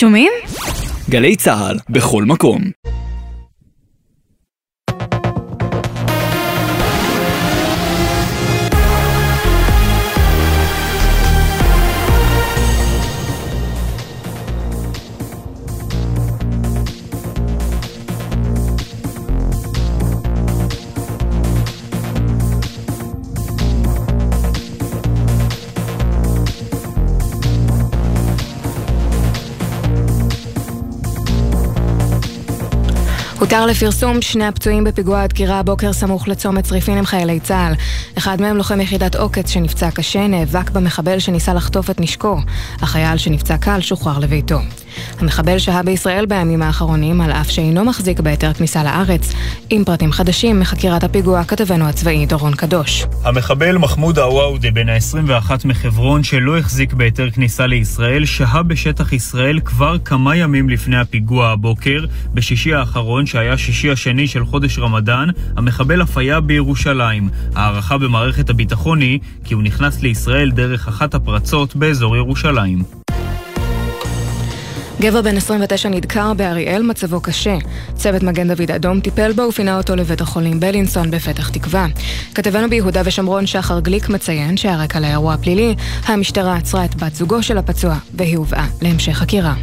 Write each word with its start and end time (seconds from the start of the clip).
שומעים? 0.00 0.32
גלי 1.10 1.36
צה"ל, 1.36 1.76
בכל 1.90 2.24
מקום. 2.24 2.60
הותר 33.48 33.66
לפרסום 33.66 34.22
שני 34.22 34.46
הפצועים 34.46 34.84
בפיגוע 34.84 35.20
הדקירה 35.20 35.58
הבוקר 35.58 35.92
סמוך 35.92 36.28
לצומת 36.28 36.64
צריפין 36.64 36.98
הם 36.98 37.06
חיילי 37.06 37.40
צה"ל. 37.40 37.74
אחד 38.18 38.40
מהם 38.40 38.56
לוחם 38.56 38.80
יחידת 38.80 39.16
עוקץ 39.16 39.50
שנפצע 39.50 39.90
קשה, 39.90 40.26
נאבק 40.26 40.70
במחבל 40.70 41.18
שניסה 41.18 41.54
לחטוף 41.54 41.90
את 41.90 42.00
נשקו. 42.00 42.36
החייל 42.80 43.16
שנפצע 43.16 43.56
קל 43.56 43.80
שוחרר 43.80 44.18
לביתו. 44.18 44.58
המחבל 45.20 45.58
שהה 45.58 45.82
בישראל 45.82 46.26
בימים 46.26 46.62
האחרונים, 46.62 47.20
על 47.20 47.32
אף 47.32 47.50
שאינו 47.50 47.84
מחזיק 47.84 48.20
בהיתר 48.20 48.52
כניסה 48.52 48.84
לארץ. 48.84 49.32
עם 49.70 49.84
פרטים 49.84 50.12
חדשים 50.12 50.60
מחקירת 50.60 51.04
הפיגוע, 51.04 51.44
כתבנו 51.44 51.88
הצבאי 51.88 52.26
דורון 52.26 52.54
קדוש. 52.54 53.06
המחבל 53.24 53.78
מחמוד 53.78 54.18
עוואודה, 54.18 54.70
בן 54.70 54.88
ה-21 54.88 55.50
מחברון, 55.64 56.24
שלא 56.24 56.58
החזיק 56.58 56.92
בהיתר 56.92 57.30
כניסה 57.30 57.66
לישראל, 57.66 58.24
שהה 58.24 58.62
בשטח 58.62 59.12
ישראל 59.12 59.60
כבר 59.60 59.98
כמה 59.98 60.36
ימים 60.36 60.68
לפני 60.68 60.96
הפיגוע 60.98 61.48
הבוקר. 61.48 62.04
בשישי 62.34 62.74
האחרון, 62.74 63.26
שהיה 63.26 63.58
שישי 63.58 63.90
השני 63.90 64.26
של 64.26 64.44
חודש 64.44 64.78
רמדאן, 64.78 65.28
המחבל 65.56 66.02
אף 66.02 66.18
היה 66.18 66.40
בירושלים. 66.40 67.28
הערכה 67.54 67.98
במערכת 67.98 68.50
הביטחון 68.50 69.00
היא 69.00 69.18
כי 69.44 69.54
הוא 69.54 69.62
נכנס 69.62 70.02
לישראל 70.02 70.50
דרך 70.50 70.88
אחת 70.88 71.14
הפרצות 71.14 71.76
באזור 71.76 72.16
ירושלים. 72.16 73.07
גבר 75.00 75.22
בן 75.22 75.36
29 75.36 75.88
נדקר 75.88 76.34
באריאל, 76.34 76.82
מצבו 76.82 77.20
קשה. 77.20 77.56
צוות 77.94 78.22
מגן 78.22 78.54
דוד 78.54 78.70
אדום 78.70 79.00
טיפל 79.00 79.32
בו 79.32 79.42
ופינה 79.42 79.76
אותו 79.76 79.96
לבית 79.96 80.20
החולים 80.20 80.60
בלינסון 80.60 81.10
בפתח 81.10 81.48
תקווה. 81.48 81.86
כתבנו 82.34 82.70
ביהודה 82.70 83.02
ושומרון 83.04 83.46
שחר 83.46 83.80
גליק 83.80 84.08
מציין 84.08 84.56
שהרקע 84.56 85.00
לאירוע 85.00 85.34
הפלילי, 85.34 85.74
המשטרה 86.04 86.56
עצרה 86.56 86.84
את 86.84 86.94
בת 86.94 87.14
זוגו 87.14 87.42
של 87.42 87.58
הפצוע 87.58 87.96
והיא 88.14 88.36
הובאה 88.36 88.66
להמשך 88.82 89.12
חקירה. 89.12 89.54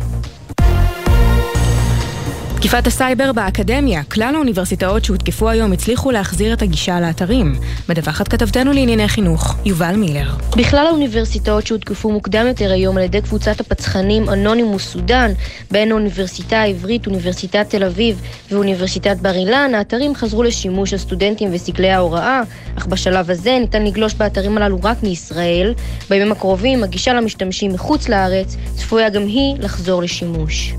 תקיפת 2.66 2.88
הסייבר 2.88 3.32
באקדמיה, 3.32 4.04
כלל 4.04 4.36
האוניברסיטאות 4.36 5.06
שהותקפו 5.06 5.50
היום 5.50 5.72
הצליחו 5.72 6.12
להחזיר 6.12 6.54
את 6.54 6.62
הגישה 6.62 7.00
לאתרים. 7.00 7.56
מדווחת 7.90 8.28
כתבתנו 8.28 8.72
לענייני 8.74 9.08
חינוך, 9.08 9.56
יובל 9.66 9.96
מילר. 9.96 10.30
בכלל 10.58 10.88
האוניברסיטאות 10.88 11.68
שהותקפו 11.68 12.12
מוקדם 12.12 12.46
יותר 12.48 12.72
היום 12.72 12.98
על 12.98 13.04
ידי 13.04 13.22
קבוצת 13.22 13.60
הפצחנים 13.60 14.30
אנונימוס 14.30 14.84
סודאן, 14.84 15.32
בין 15.72 15.92
האוניברסיטה 15.92 16.58
העברית, 16.58 17.08
אוניברסיטת 17.08 17.66
תל 17.70 17.84
אביב 17.84 18.22
ואוניברסיטת 18.52 19.18
בר 19.18 19.36
אילן, 19.36 19.72
האתרים 19.76 20.16
חזרו 20.16 20.44
לשימוש 20.44 20.94
הסטודנטים 20.94 21.50
וסגלי 21.54 21.92
ההוראה, 21.92 22.42
אך 22.78 22.86
בשלב 22.86 23.32
הזה 23.32 23.58
ניתן 23.60 23.84
לגלוש 23.86 24.14
באתרים 24.14 24.58
הללו 24.58 24.78
רק 24.84 25.04
מישראל. 25.04 25.74
בימים 26.10 26.32
הקרובים 26.32 26.84
הגישה 26.84 27.14
למשתמשים 27.14 27.74
מחוץ 27.74 28.10
לארץ 28.10 28.56
צפויה 28.76 29.10
גם 29.10 29.22
היא 29.22 29.56
לחזור 29.60 30.04
לשימוש. 30.04 30.74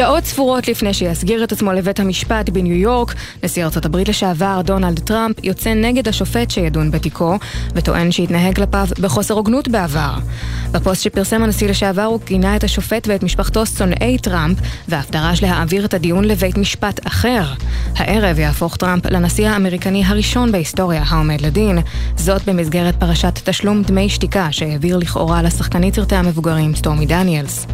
שעות 0.00 0.24
ספורות 0.24 0.68
לפני 0.68 0.94
שיסגיר 0.94 1.44
את 1.44 1.52
עצמו 1.52 1.72
לבית 1.72 2.00
המשפט 2.00 2.48
בניו 2.48 2.76
יורק, 2.76 3.14
נשיא 3.42 3.64
ארצות 3.64 3.86
הברית 3.86 4.08
לשעבר 4.08 4.60
דונלד 4.64 4.98
טראמפ 4.98 5.36
יוצא 5.44 5.74
נגד 5.74 6.08
השופט 6.08 6.50
שידון 6.50 6.90
בתיקו, 6.90 7.38
וטוען 7.74 8.12
שהתנהג 8.12 8.56
כלפיו 8.56 8.86
בחוסר 9.00 9.34
הוגנות 9.34 9.68
בעבר. 9.68 10.14
בפוסט 10.72 11.02
שפרסם 11.02 11.42
הנשיא 11.42 11.68
לשעבר 11.68 12.02
הוא 12.02 12.20
גינה 12.24 12.56
את 12.56 12.64
השופט 12.64 13.08
ואת 13.08 13.22
משפחתו 13.22 13.66
שונאי 13.66 14.18
טראמפ, 14.18 14.58
ואף 14.88 15.10
דרש 15.10 15.42
להעביר 15.42 15.84
את 15.84 15.94
הדיון 15.94 16.24
לבית 16.24 16.58
משפט 16.58 17.06
אחר. 17.06 17.44
הערב 17.96 18.38
יהפוך 18.38 18.76
טראמפ 18.76 19.06
לנשיא 19.06 19.48
האמריקני 19.48 20.04
הראשון 20.06 20.52
בהיסטוריה 20.52 21.02
העומד 21.06 21.40
לדין, 21.40 21.78
זאת 22.16 22.48
במסגרת 22.48 22.96
פרשת 22.96 23.38
תשלום 23.44 23.82
דמי 23.82 24.08
שתיקה 24.08 24.48
שהעביר 24.50 24.96
לכאורה 24.96 25.42
לשחקנית 25.42 25.94
סרטי 25.94 26.16
המבוגרים 26.16 26.74
סטורמי 26.74 27.06
דניאלס. 27.06 27.66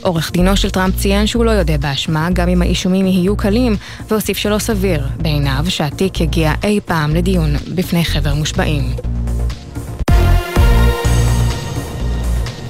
עורך 0.00 0.32
דינו 0.32 0.56
של 0.56 0.70
טראמפ 0.70 0.96
ציין 0.96 1.26
שהוא 1.26 1.44
לא 1.44 1.50
יודה 1.70 1.88
באשמה, 1.88 2.28
גם 2.32 2.48
אם 2.48 2.62
האישומים 2.62 3.06
יהיו 3.06 3.36
קלים, 3.36 3.76
והוסיף 4.08 4.36
שלא 4.36 4.58
סביר 4.58 5.06
בעיניו 5.16 5.64
שהתיק 5.68 6.20
יגיע 6.20 6.52
אי 6.64 6.80
פעם 6.84 7.14
לדיון 7.14 7.50
בפני 7.74 8.04
חבר 8.04 8.34
מושבעים. 8.34 8.82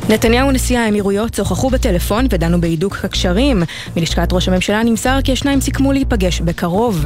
נתניהו 0.09 0.49
ונשיא 0.49 0.79
האמירויות 0.79 1.35
שוחחו 1.35 1.71
בטלפון 1.71 2.27
ודנו 2.31 2.61
בהידוק 2.61 2.97
הקשרים. 3.05 3.63
מלשכת 3.97 4.33
ראש 4.33 4.49
הממשלה 4.49 4.83
נמסר 4.83 5.19
כי 5.25 5.33
השניים 5.33 5.61
סיכמו 5.61 5.93
להיפגש 5.93 6.41
בקרוב. 6.41 7.05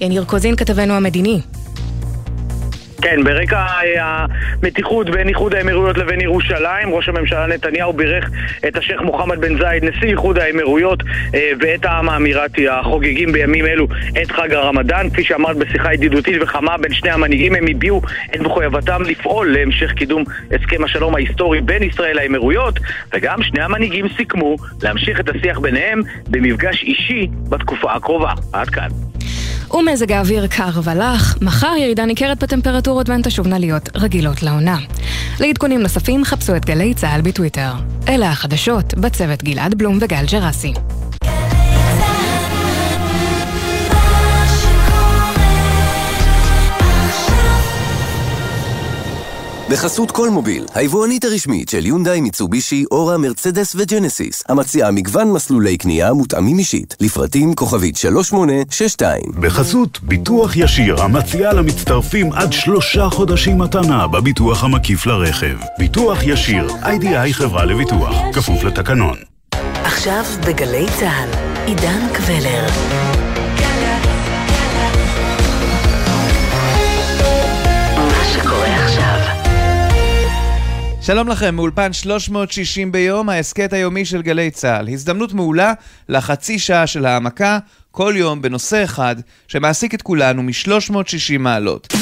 יניר 0.00 0.24
קוזין, 0.24 0.56
כתבנו 0.56 0.94
המדיני. 0.94 1.40
כן, 3.04 3.24
ברקע 3.24 3.56
אה, 3.56 4.26
המתיחות 4.62 5.10
בין 5.10 5.28
איחוד 5.28 5.54
האמירויות 5.54 5.98
לבין 5.98 6.20
ירושלים, 6.20 6.94
ראש 6.94 7.08
הממשלה 7.08 7.46
נתניהו 7.46 7.92
בירך 7.92 8.30
את 8.68 8.76
השייח' 8.76 9.00
מוחמד 9.00 9.40
בן 9.40 9.58
זייד, 9.58 9.84
נשיא 9.84 10.08
איחוד 10.08 10.38
האמירויות, 10.38 11.02
אה, 11.34 11.50
ואת 11.60 11.84
העם 11.84 12.08
האמירתי 12.08 12.68
החוגגים 12.68 13.32
בימים 13.32 13.66
אלו 13.66 13.86
את 14.22 14.30
חג 14.30 14.52
הרמדאן. 14.52 15.10
כפי 15.10 15.24
שאמרת 15.24 15.56
בשיחה 15.56 15.94
ידידותית 15.94 16.42
וחמה 16.42 16.76
בין 16.76 16.94
שני 16.94 17.10
המנהיגים, 17.10 17.54
הם 17.54 17.64
הביעו 17.70 18.02
את 18.34 18.40
מחויבתם 18.40 19.02
לפעול 19.02 19.52
להמשך 19.52 19.92
קידום 19.92 20.24
הסכם 20.50 20.84
השלום 20.84 21.14
ההיסטורי 21.14 21.60
בין 21.60 21.82
ישראל 21.82 22.16
לאמירויות, 22.16 22.78
וגם 23.14 23.42
שני 23.42 23.62
המנהיגים 23.62 24.06
סיכמו 24.16 24.56
להמשיך 24.82 25.20
את 25.20 25.28
השיח 25.28 25.58
ביניהם 25.58 26.00
במפגש 26.28 26.82
אישי 26.82 27.28
בתקופה 27.48 27.92
הקרובה. 27.92 28.32
עד 28.52 28.68
כאן. 28.70 28.88
ומזג 29.70 30.12
האוויר 30.12 30.46
קר 30.46 30.80
ולח, 30.84 31.36
מחר 31.40 31.72
ירידה 31.78 32.04
ניכרת 32.04 32.42
בטמפרטורות 32.42 33.08
והן 33.08 33.22
תשובנה 33.22 33.58
להיות 33.58 33.88
רגילות 33.96 34.42
לעונה. 34.42 34.78
לעדכונים 35.40 35.80
נוספים 35.80 36.24
חפשו 36.24 36.56
את 36.56 36.64
גלי 36.64 36.94
צה"ל 36.94 37.20
בטוויטר. 37.20 37.72
אלה 38.08 38.30
החדשות, 38.30 38.94
בצוות 38.94 39.42
גלעד 39.42 39.74
בלום 39.74 39.98
וגל 40.00 40.24
ג'רסי. 40.32 40.72
בחסות 49.74 50.10
כל 50.10 50.30
מוביל, 50.30 50.64
היבואנית 50.74 51.24
הרשמית 51.24 51.68
של 51.68 51.86
יונדאי, 51.86 52.20
מיצובישי, 52.20 52.84
אורה, 52.90 53.18
מרצדס 53.18 53.74
וג'נסיס, 53.78 54.42
המציעה 54.48 54.90
מגוון 54.90 55.32
מסלולי 55.32 55.76
קנייה 55.76 56.12
מותאמים 56.12 56.58
אישית, 56.58 56.96
לפרטים 57.00 57.54
כוכבית 57.54 57.96
3862. 57.96 59.22
בחסות 59.40 59.98
ביטוח 60.02 60.56
ישיר, 60.56 61.02
המציעה 61.02 61.52
למצטרפים 61.52 62.32
עד 62.32 62.52
שלושה 62.52 63.08
חודשים 63.10 63.58
מתנה 63.58 64.06
בביטוח 64.06 64.64
המקיף 64.64 65.06
לרכב. 65.06 65.56
ביטוח 65.78 66.18
ישיר, 66.22 66.68
איי-די-איי 66.82 67.34
חברה 67.34 67.64
לביטוח, 67.64 68.16
כפוף 68.32 68.64
לתקנון. 68.64 69.16
עכשיו 69.84 70.24
בגלי 70.46 70.86
צה"ל, 71.00 71.28
עידן 71.66 72.08
קבלר. 72.12 73.13
שלום 81.06 81.28
לכם, 81.28 81.54
מאולפן 81.54 81.92
360 81.92 82.92
ביום, 82.92 83.28
ההסכת 83.28 83.72
היומי 83.72 84.04
של 84.04 84.22
גלי 84.22 84.50
צה"ל. 84.50 84.88
הזדמנות 84.88 85.32
מעולה 85.32 85.72
לחצי 86.08 86.58
שעה 86.58 86.86
של 86.86 87.06
העמקה, 87.06 87.58
כל 87.90 88.14
יום 88.16 88.42
בנושא 88.42 88.84
אחד, 88.84 89.16
שמעסיק 89.48 89.94
את 89.94 90.02
כולנו 90.02 90.42
מ-360 90.42 91.38
מעלות. 91.38 91.94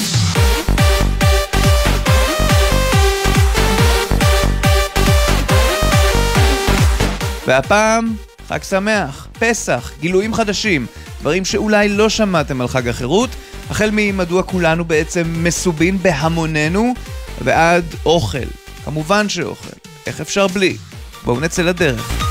והפעם, 7.47 8.15
חג 8.49 8.63
שמח, 8.63 9.29
פסח, 9.39 9.93
גילויים 10.01 10.35
חדשים, 10.35 10.87
דברים 11.21 11.45
שאולי 11.45 11.89
לא 11.89 12.09
שמעתם 12.09 12.61
על 12.61 12.69
חג 12.69 12.89
החירות, 12.89 13.31
החל 13.71 13.91
ממדוע 13.93 14.43
כולנו 14.43 14.85
בעצם 14.85 15.23
מסובין 15.37 15.99
בהמוננו, 15.99 16.95
ועד 17.41 17.85
אוכל. 18.07 18.62
כמובן 18.85 19.29
שאוכל. 19.29 19.77
איך 20.07 20.21
אפשר 20.21 20.47
בלי? 20.47 20.77
בואו 21.25 21.41
נצא 21.41 21.63
לדרך. 21.63 22.23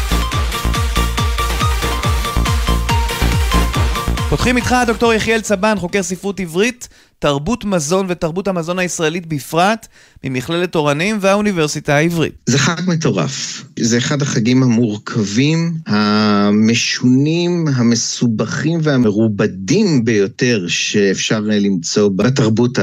פותחים 4.30 4.58
איתך 4.58 4.76
דוקטור 4.88 5.14
יחיאל 5.14 5.42
צבן, 5.42 5.76
חוקר 5.78 6.04
ספרות 6.04 6.40
עברית, 6.40 6.88
תרבות 7.20 7.66
מזון 7.66 8.06
ותרבות 8.10 8.48
המזון 8.48 8.80
הישראלית 8.80 9.26
בפרט, 9.26 9.88
ממכללת 10.24 10.76
אורנים 10.76 11.18
והאוניברסיטה 11.22 11.96
העברית. 11.96 12.34
זה 12.46 12.60
חג 12.60 12.82
מטורף. 12.88 13.64
זה 13.80 13.98
אחד 13.98 14.22
החגים 14.22 14.64
המורכבים, 14.64 15.74
המשונים, 15.88 17.68
המסובכים 17.76 18.80
והמרובדים 18.84 20.06
ביותר 20.06 20.66
שאפשר 20.68 21.40
למצוא 21.40 22.10
בתרבות 22.16 22.80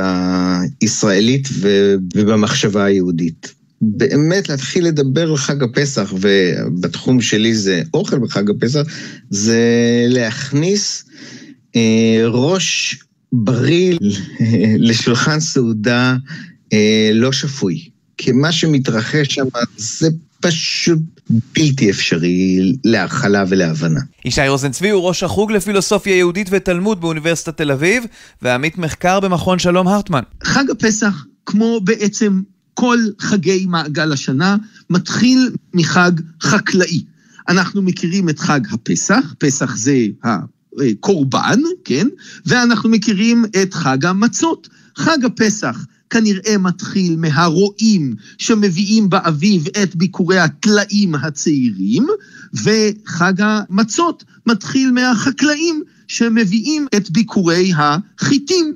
הישראלית 0.80 1.48
ובמחשבה 2.14 2.84
היהודית. 2.84 3.57
באמת 3.80 4.48
להתחיל 4.48 4.84
לדבר 4.84 5.30
על 5.30 5.36
חג 5.36 5.62
הפסח, 5.62 6.14
ובתחום 6.20 7.20
שלי 7.20 7.54
זה 7.54 7.82
אוכל 7.94 8.18
בחג 8.18 8.50
הפסח, 8.50 8.80
זה 9.30 9.60
להכניס 10.08 11.04
אה, 11.76 12.22
ראש 12.26 12.98
בריא 13.32 13.98
לשולחן 14.88 15.40
סעודה 15.40 16.16
אה, 16.72 17.10
לא 17.14 17.32
שפוי. 17.32 17.88
כי 18.16 18.32
מה 18.32 18.52
שמתרחש 18.52 19.34
שם 19.34 19.46
זה 19.76 20.08
פשוט 20.40 20.98
בלתי 21.56 21.90
אפשרי 21.90 22.72
להכלה 22.84 23.44
ולהבנה. 23.48 24.00
ישי 24.24 24.48
רוזנצבי 24.48 24.90
הוא 24.90 25.02
ראש 25.02 25.22
החוג 25.22 25.52
לפילוסופיה 25.52 26.16
יהודית 26.16 26.48
ותלמוד 26.50 27.00
באוניברסיטת 27.00 27.56
תל 27.56 27.70
אביב, 27.70 28.04
ועמית 28.42 28.78
מחקר 28.78 29.20
במכון 29.20 29.58
שלום 29.58 29.88
הרטמן. 29.88 30.22
חג 30.42 30.70
הפסח, 30.70 31.24
כמו 31.46 31.80
בעצם 31.84 32.40
כל 32.80 32.98
חגי 33.20 33.66
מעגל 33.68 34.12
השנה, 34.12 34.56
מתחיל 34.90 35.50
מחג 35.74 36.12
חקלאי. 36.42 37.02
אנחנו 37.48 37.82
מכירים 37.82 38.28
את 38.28 38.38
חג 38.38 38.60
הפסח, 38.70 39.34
פסח 39.38 39.76
זה 39.76 40.06
הקורבן, 40.24 41.60
כן? 41.84 42.08
ואנחנו 42.46 42.90
מכירים 42.90 43.44
את 43.62 43.74
חג 43.74 44.04
המצות. 44.04 44.68
חג 44.96 45.24
הפסח 45.24 45.86
כנראה 46.10 46.58
מתחיל 46.58 47.16
מהרועים 47.16 48.14
שמביאים 48.38 49.10
באביב 49.10 49.66
את 49.82 49.96
ביקורי 49.96 50.38
הטלאים 50.38 51.14
הצעירים, 51.14 52.06
וחג 52.54 53.34
המצות 53.38 54.24
מתחיל 54.46 54.92
מהחקלאים 54.92 55.82
שמביאים 56.08 56.86
את 56.96 57.10
ביקורי 57.10 57.72
החיטים. 57.76 58.74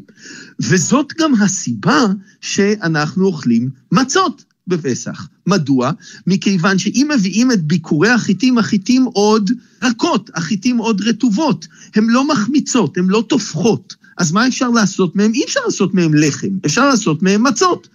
וזאת 0.61 1.13
גם 1.19 1.35
הסיבה 1.35 2.07
שאנחנו 2.41 3.27
אוכלים 3.27 3.71
מצות 3.93 4.45
בפסח. 4.67 5.29
מדוע? 5.47 5.91
מכיוון 6.27 6.79
שאם 6.79 7.11
מביאים 7.15 7.53
את 7.53 7.63
ביקורי 7.63 8.09
החיטים, 8.09 8.59
החיטים 8.59 9.05
עוד 9.05 9.51
רכות, 9.83 10.31
החיטים 10.35 10.79
עוד 10.79 11.01
רטובות. 11.01 11.67
הן 11.95 12.07
לא 12.07 12.29
מחמיצות, 12.29 12.99
הן 12.99 13.07
לא 13.07 13.25
טופחות. 13.29 13.95
אז 14.19 14.33
מה 14.33 14.49
אפשר 14.49 14.69
לעשות 14.69 15.17
מהם? 15.17 15.33
אי 15.35 15.45
אפשר 15.45 15.61
לעשות 15.67 15.95
מהם 15.95 16.15
לחם, 16.15 16.49
אפשר 16.67 16.89
לעשות 16.89 17.23
מהם 17.23 17.43
מצות. 17.43 17.89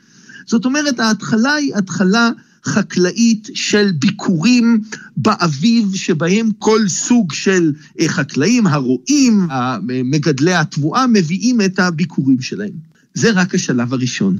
זאת 0.45 0.65
אומרת, 0.65 0.99
ההתחלה 0.99 1.53
היא 1.53 1.75
התחלה 1.75 2.29
חקלאית 2.65 3.49
של 3.53 3.91
ביקורים 3.99 4.81
באביב, 5.17 5.95
שבהם 5.95 6.49
כל 6.59 6.87
סוג 6.87 7.33
של 7.33 7.73
אה, 7.99 8.09
חקלאים, 8.09 8.67
הרועים, 8.67 9.47
מגדלי 9.87 10.53
התבואה, 10.53 11.07
מביאים 11.07 11.61
את 11.61 11.79
הביקורים 11.79 12.41
שלהם. 12.41 12.87
זה 13.13 13.31
רק 13.31 13.55
השלב 13.55 13.93
הראשון. 13.93 14.37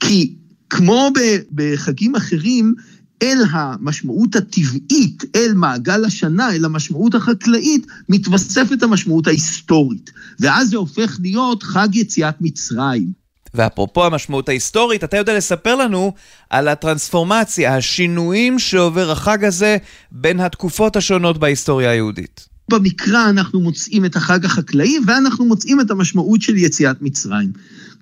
כי 0.00 0.34
כמו 0.70 1.10
בחגים 1.54 2.16
אחרים, 2.16 2.74
אל 3.22 3.38
המשמעות 3.50 4.36
הטבעית, 4.36 5.24
אל 5.36 5.52
מעגל 5.54 6.04
השנה, 6.04 6.52
אל 6.54 6.64
המשמעות 6.64 7.14
החקלאית, 7.14 7.86
מתווספת 8.08 8.82
המשמעות 8.82 9.26
ההיסטורית. 9.26 10.10
ואז 10.40 10.70
זה 10.70 10.76
הופך 10.76 11.18
להיות 11.22 11.62
חג 11.62 11.88
יציאת 11.92 12.34
מצרים. 12.40 13.19
ואפרופו 13.54 14.04
המשמעות 14.04 14.48
ההיסטורית, 14.48 15.04
אתה 15.04 15.16
יודע 15.16 15.36
לספר 15.36 15.76
לנו 15.76 16.12
על 16.50 16.68
הטרנספורמציה, 16.68 17.76
השינויים 17.76 18.58
שעובר 18.58 19.10
החג 19.10 19.44
הזה 19.44 19.76
בין 20.12 20.40
התקופות 20.40 20.96
השונות 20.96 21.38
בהיסטוריה 21.38 21.90
היהודית. 21.90 22.50
במקרא 22.70 23.30
אנחנו 23.30 23.60
מוצאים 23.60 24.04
את 24.04 24.16
החג 24.16 24.44
החקלאי 24.44 24.98
ואנחנו 25.06 25.44
מוצאים 25.44 25.80
את 25.80 25.90
המשמעות 25.90 26.42
של 26.42 26.56
יציאת 26.56 27.02
מצרים. 27.02 27.52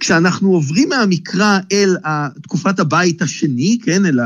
כשאנחנו 0.01 0.53
עוברים 0.53 0.89
מהמקרא 0.89 1.59
אל 1.73 1.97
תקופת 2.43 2.81
הבית 2.81 3.23
השני, 3.23 3.79
כן, 3.83 4.07
אל 4.07 4.19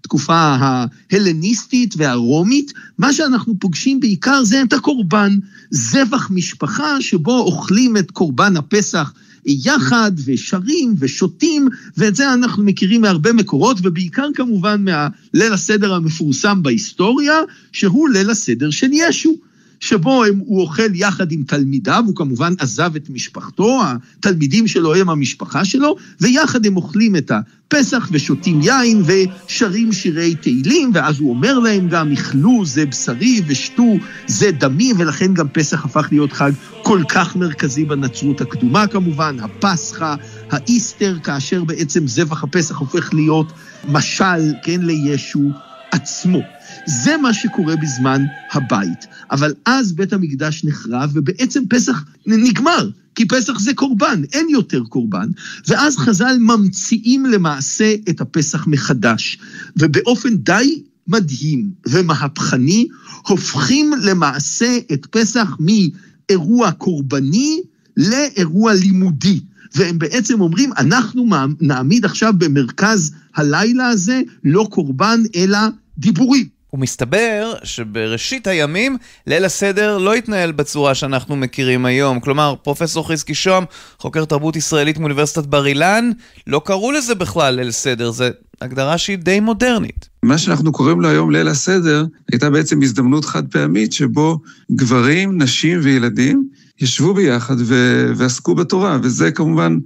התקופה 0.00 0.34
ההלניסטית 0.36 1.94
והרומית, 1.96 2.72
מה 2.98 3.12
שאנחנו 3.12 3.54
פוגשים 3.60 4.00
בעיקר 4.00 4.44
זה 4.44 4.62
את 4.62 4.72
הקורבן, 4.72 5.32
זבח 5.70 6.30
משפחה 6.30 7.00
שבו 7.00 7.38
אוכלים 7.38 7.96
את 7.96 8.10
קורבן 8.10 8.56
הפסח 8.56 9.12
יחד 9.46 10.12
ושרים 10.24 10.94
ושותים, 10.98 11.68
ואת 11.96 12.16
זה 12.16 12.32
אנחנו 12.32 12.62
מכירים 12.62 13.00
מהרבה 13.00 13.32
מקורות, 13.32 13.78
ובעיקר 13.82 14.28
כמובן 14.34 14.84
מהליל 14.84 15.52
הסדר 15.52 15.94
המפורסם 15.94 16.62
בהיסטוריה, 16.62 17.34
שהוא 17.72 18.08
ליל 18.08 18.30
הסדר 18.30 18.70
של 18.70 18.88
ישו. 18.92 19.36
שבו 19.80 20.24
הם, 20.24 20.38
הוא 20.38 20.60
אוכל 20.60 20.94
יחד 20.94 21.32
עם 21.32 21.42
תלמידיו, 21.46 22.02
הוא 22.06 22.16
כמובן 22.16 22.54
עזב 22.58 22.96
את 22.96 23.10
משפחתו, 23.10 23.82
התלמידים 24.18 24.66
שלו 24.66 24.94
הם 24.94 25.10
המשפחה 25.10 25.64
שלו, 25.64 25.96
ויחד 26.20 26.66
הם 26.66 26.76
אוכלים 26.76 27.16
את 27.16 27.30
הפסח 27.30 28.08
ושותים 28.12 28.60
יין 28.62 29.02
ושרים 29.06 29.92
שירי 29.92 30.34
תהילים, 30.34 30.90
ואז 30.94 31.18
הוא 31.18 31.30
אומר 31.30 31.58
להם 31.58 31.88
גם, 31.88 32.12
אכלו 32.12 32.66
זה 32.66 32.86
בשרי 32.86 33.42
ושתו 33.46 33.94
זה 34.26 34.50
דמי, 34.50 34.92
ולכן 34.98 35.34
גם 35.34 35.48
פסח 35.48 35.84
הפך 35.84 36.08
להיות 36.12 36.32
חג 36.32 36.52
כל 36.82 37.02
כך 37.08 37.36
מרכזי 37.36 37.84
בנצרות 37.84 38.40
הקדומה 38.40 38.86
כמובן, 38.86 39.36
הפסחא, 39.40 40.14
האיסטר, 40.50 41.18
כאשר 41.22 41.64
בעצם 41.64 42.06
זבח 42.06 42.44
הפסח 42.44 42.76
הופך 42.76 43.14
להיות 43.14 43.52
משל, 43.88 44.52
כן, 44.62 44.80
לישו 44.82 45.50
עצמו. 45.90 46.55
זה 46.86 47.16
מה 47.16 47.34
שקורה 47.34 47.76
בזמן 47.76 48.24
הבית. 48.52 49.06
אבל 49.30 49.54
אז 49.64 49.92
בית 49.92 50.12
המקדש 50.12 50.64
נחרב, 50.64 51.10
ובעצם 51.14 51.62
פסח 51.68 52.04
נגמר, 52.26 52.90
כי 53.14 53.28
פסח 53.28 53.58
זה 53.58 53.74
קורבן, 53.74 54.22
אין 54.32 54.46
יותר 54.50 54.82
קורבן. 54.88 55.28
ואז 55.68 55.96
חז"ל 55.96 56.36
ממציאים 56.40 57.26
למעשה 57.26 57.94
את 58.08 58.20
הפסח 58.20 58.66
מחדש, 58.66 59.38
ובאופן 59.76 60.36
די 60.36 60.82
מדהים 61.08 61.70
ומהפכני, 61.88 62.86
הופכים 63.26 63.90
למעשה 64.02 64.78
את 64.92 65.06
פסח 65.10 65.56
מאירוע 65.60 66.72
קורבני 66.72 67.60
לאירוע 67.96 68.74
לימודי. 68.74 69.40
והם 69.74 69.98
בעצם 69.98 70.40
אומרים, 70.40 70.70
אנחנו 70.78 71.28
נעמיד 71.60 72.04
עכשיו 72.04 72.34
במרכז 72.38 73.12
הלילה 73.34 73.88
הזה 73.88 74.22
לא 74.44 74.68
קורבן, 74.70 75.22
אלא 75.36 75.58
דיבורים. 75.98 76.55
ומסתבר 76.72 77.54
שבראשית 77.64 78.46
הימים 78.46 78.96
ליל 79.26 79.44
הסדר 79.44 79.98
לא 79.98 80.14
התנהל 80.14 80.52
בצורה 80.52 80.94
שאנחנו 80.94 81.36
מכירים 81.36 81.86
היום. 81.86 82.20
כלומר, 82.20 82.54
פרופסור 82.62 83.08
חזקי 83.08 83.34
שוהם, 83.34 83.64
חוקר 83.98 84.24
תרבות 84.24 84.56
ישראלית 84.56 84.98
מאוניברסיטת 84.98 85.46
בר 85.46 85.66
אילן, 85.66 86.10
לא 86.46 86.62
קראו 86.64 86.92
לזה 86.92 87.14
בכלל 87.14 87.54
ליל 87.54 87.70
סדר, 87.70 88.10
זו 88.10 88.24
הגדרה 88.60 88.98
שהיא 88.98 89.18
די 89.18 89.40
מודרנית. 89.40 90.08
מה 90.22 90.38
שאנחנו 90.38 90.72
קוראים 90.72 91.00
לו 91.00 91.08
היום 91.08 91.30
ליל 91.30 91.48
הסדר, 91.48 92.04
הייתה 92.32 92.50
בעצם 92.50 92.82
הזדמנות 92.82 93.24
חד 93.24 93.46
פעמית 93.46 93.92
שבו 93.92 94.38
גברים, 94.72 95.42
נשים 95.42 95.80
וילדים 95.82 96.48
ישבו 96.80 97.14
ביחד 97.14 97.56
ו- 97.58 98.12
ועסקו 98.16 98.54
בתורה, 98.54 98.98
וזה 99.02 99.30
כמובן... 99.30 99.78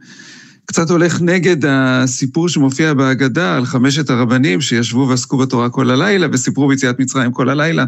קצת 0.64 0.90
הולך 0.90 1.20
נגד 1.20 1.56
הסיפור 1.68 2.48
שמופיע 2.48 2.94
בהגדה 2.94 3.56
על 3.56 3.66
חמשת 3.66 4.10
הרבנים 4.10 4.60
שישבו 4.60 5.08
ועסקו 5.08 5.36
בתורה 5.36 5.70
כל 5.70 5.90
הלילה 5.90 6.26
וסיפרו 6.32 6.68
ביציאת 6.68 7.00
מצרים 7.00 7.32
כל 7.32 7.48
הלילה. 7.48 7.84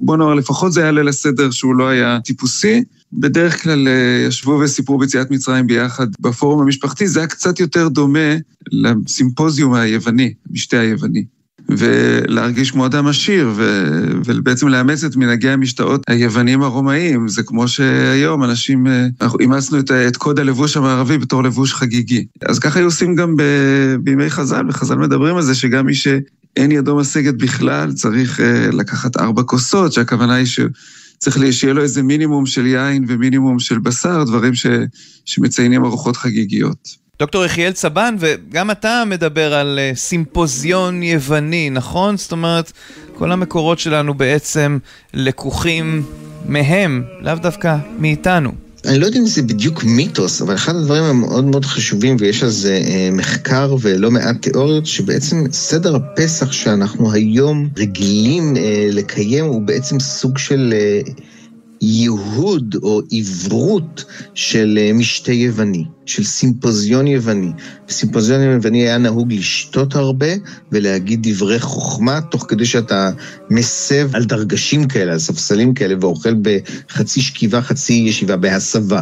בוא 0.00 0.16
נאמר, 0.16 0.34
לפחות 0.34 0.72
זה 0.72 0.82
היה 0.82 0.92
ליל 0.92 1.08
הסדר 1.08 1.50
שהוא 1.50 1.74
לא 1.74 1.88
היה 1.88 2.18
טיפוסי. 2.24 2.82
בדרך 3.12 3.62
כלל 3.62 3.88
אה, 3.88 4.26
ישבו 4.28 4.60
וסיפרו 4.64 4.98
ביציאת 4.98 5.30
מצרים 5.30 5.66
ביחד 5.66 6.06
בפורום 6.20 6.62
המשפחתי, 6.62 7.08
זה 7.08 7.20
היה 7.20 7.26
קצת 7.26 7.60
יותר 7.60 7.88
דומה 7.88 8.36
לסימפוזיום 8.72 9.74
היווני, 9.74 10.34
המשתה 10.50 10.80
היווני. 10.80 11.24
ולהרגיש 11.68 12.70
כמו 12.70 12.86
אדם 12.86 13.06
עשיר, 13.06 13.50
ו... 13.54 13.94
ובעצם 14.24 14.68
לאמץ 14.68 15.04
את 15.04 15.16
מנהגי 15.16 15.48
המשתאות 15.48 16.02
היוונים 16.08 16.62
הרומאיים. 16.62 17.28
זה 17.28 17.42
כמו 17.42 17.68
שהיום 17.68 18.44
אנשים, 18.44 18.86
אה, 18.86 19.06
אנחנו 19.20 19.38
אימצנו 19.40 19.78
את, 19.78 19.90
את 19.90 20.16
קוד 20.16 20.38
הלבוש 20.38 20.76
המערבי 20.76 21.18
בתור 21.18 21.42
לבוש 21.42 21.74
חגיגי. 21.74 22.26
אז 22.48 22.58
ככה 22.58 22.78
היו 22.78 22.86
עושים 22.86 23.14
גם 23.14 23.36
ב... 23.36 23.42
בימי 24.00 24.30
חז"ל, 24.30 24.64
וחז"ל 24.68 24.94
מדברים 24.94 25.36
על 25.36 25.42
זה 25.42 25.54
שגם 25.54 25.86
מי 25.86 25.94
שאין 25.94 26.72
ידו 26.72 26.96
משגת 26.96 27.34
בכלל, 27.34 27.92
צריך 27.92 28.40
uh, 28.40 28.74
לקחת 28.74 29.16
ארבע 29.16 29.42
כוסות, 29.42 29.92
שהכוונה 29.92 30.34
היא 30.34 30.46
ש... 30.46 30.60
צריך 31.18 31.38
שיהיה 31.50 31.74
לו 31.74 31.82
איזה 31.82 32.02
מינימום 32.02 32.46
של 32.46 32.66
יין 32.66 33.04
ומינימום 33.08 33.58
של 33.58 33.78
בשר, 33.78 34.24
דברים 34.24 34.54
ש, 34.54 34.66
שמציינים 35.24 35.84
ארוחות 35.84 36.16
חגיגיות. 36.16 37.05
דוקטור 37.18 37.44
יחיאל 37.44 37.72
צבן, 37.72 38.16
וגם 38.18 38.70
אתה 38.70 39.02
מדבר 39.06 39.54
על 39.54 39.78
אה, 39.78 39.92
סימפוזיון 39.94 41.02
יווני, 41.02 41.70
נכון? 41.70 42.16
זאת 42.16 42.32
אומרת, 42.32 42.72
כל 43.14 43.32
המקורות 43.32 43.78
שלנו 43.78 44.14
בעצם 44.14 44.78
לקוחים 45.14 46.02
מהם, 46.48 47.04
לאו 47.20 47.34
דווקא 47.34 47.76
מאיתנו. 47.98 48.52
אני 48.84 48.98
לא 48.98 49.06
יודע 49.06 49.18
אם 49.18 49.26
זה 49.26 49.42
בדיוק 49.42 49.84
מיתוס, 49.84 50.42
אבל 50.42 50.54
אחד 50.54 50.76
הדברים 50.76 51.02
המאוד 51.02 51.44
מאוד 51.44 51.64
חשובים, 51.64 52.16
ויש 52.20 52.42
על 52.42 52.48
זה 52.48 52.82
אה, 52.86 53.08
מחקר 53.12 53.76
ולא 53.80 54.10
מעט 54.10 54.42
תיאוריות, 54.42 54.86
שבעצם 54.86 55.44
סדר 55.52 55.96
הפסח 55.96 56.52
שאנחנו 56.52 57.12
היום 57.12 57.68
רגילים 57.76 58.56
אה, 58.56 58.88
לקיים 58.92 59.44
הוא 59.44 59.62
בעצם 59.62 60.00
סוג 60.00 60.38
של... 60.38 60.74
ייהוד 61.80 62.76
או 62.82 63.02
עברות 63.12 64.04
של 64.34 64.78
משתה 64.94 65.32
יווני, 65.32 65.84
של 66.06 66.24
סימפוזיון 66.24 67.06
יווני. 67.06 67.50
בסימפוזיון 67.88 68.40
יווני 68.40 68.78
היה 68.78 68.98
נהוג 68.98 69.32
לשתות 69.32 69.94
הרבה 69.94 70.26
ולהגיד 70.72 71.20
דברי 71.22 71.60
חוכמה, 71.60 72.20
תוך 72.20 72.46
כדי 72.48 72.66
שאתה 72.66 73.10
מסב 73.50 74.16
על 74.16 74.24
דרגשים 74.24 74.88
כאלה, 74.88 75.12
על 75.12 75.18
ספסלים 75.18 75.74
כאלה, 75.74 75.94
ואוכל 76.00 76.34
בחצי 76.42 77.20
שכיבה, 77.20 77.62
חצי 77.62 77.92
ישיבה, 77.92 78.36
בהסבה. 78.36 79.00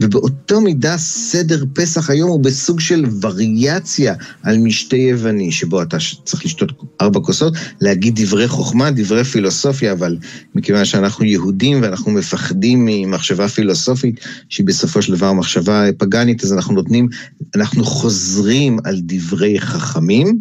ובאותו 0.00 0.60
מידה 0.60 0.98
סדר 0.98 1.64
פסח 1.74 2.10
היום 2.10 2.30
הוא 2.30 2.40
בסוג 2.40 2.80
של 2.80 3.04
וריאציה 3.22 4.14
על 4.42 4.58
משתה 4.58 4.96
יווני, 4.96 5.52
שבו 5.52 5.82
אתה 5.82 5.96
צריך 6.24 6.44
לשתות 6.44 6.72
ארבע 7.00 7.20
כוסות, 7.20 7.54
להגיד 7.80 8.20
דברי 8.22 8.48
חוכמה, 8.48 8.90
דברי 8.90 9.24
פילוסופיה, 9.24 9.92
אבל 9.92 10.16
מכיוון 10.54 10.84
שאנחנו 10.84 11.24
יהודים 11.24 11.82
ואנחנו 11.82 12.12
מפחדים 12.12 12.84
ממחשבה 12.88 13.48
פילוסופית, 13.48 14.20
שהיא 14.48 14.66
בסופו 14.66 15.02
של 15.02 15.12
דבר 15.14 15.32
מחשבה 15.32 15.84
פגאנית, 15.98 16.43
אז 16.44 16.52
אנחנו 16.52 16.74
נותנים, 16.74 17.08
אנחנו 17.54 17.84
חוזרים 17.84 18.78
על 18.84 19.00
דברי 19.02 19.60
חכמים, 19.60 20.40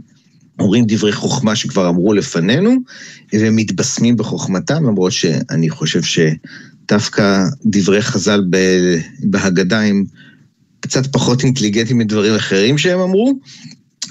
אומרים 0.59 0.85
דברי 0.87 1.11
חוכמה 1.11 1.55
שכבר 1.55 1.89
אמרו 1.89 2.13
לפנינו, 2.13 2.75
ומתבשמים 3.33 4.17
בחוכמתם, 4.17 4.83
למרות 4.83 5.11
שאני 5.11 5.69
חושב 5.69 6.01
שדווקא 6.03 7.45
דברי 7.65 8.01
חז"ל 8.01 8.43
בהגדה 9.23 9.81
הם 9.81 10.05
קצת 10.79 11.07
פחות 11.07 11.43
אינטליגנטים 11.43 11.97
מדברים 11.97 12.35
אחרים 12.35 12.77
שהם 12.77 12.99
אמרו. 12.99 13.39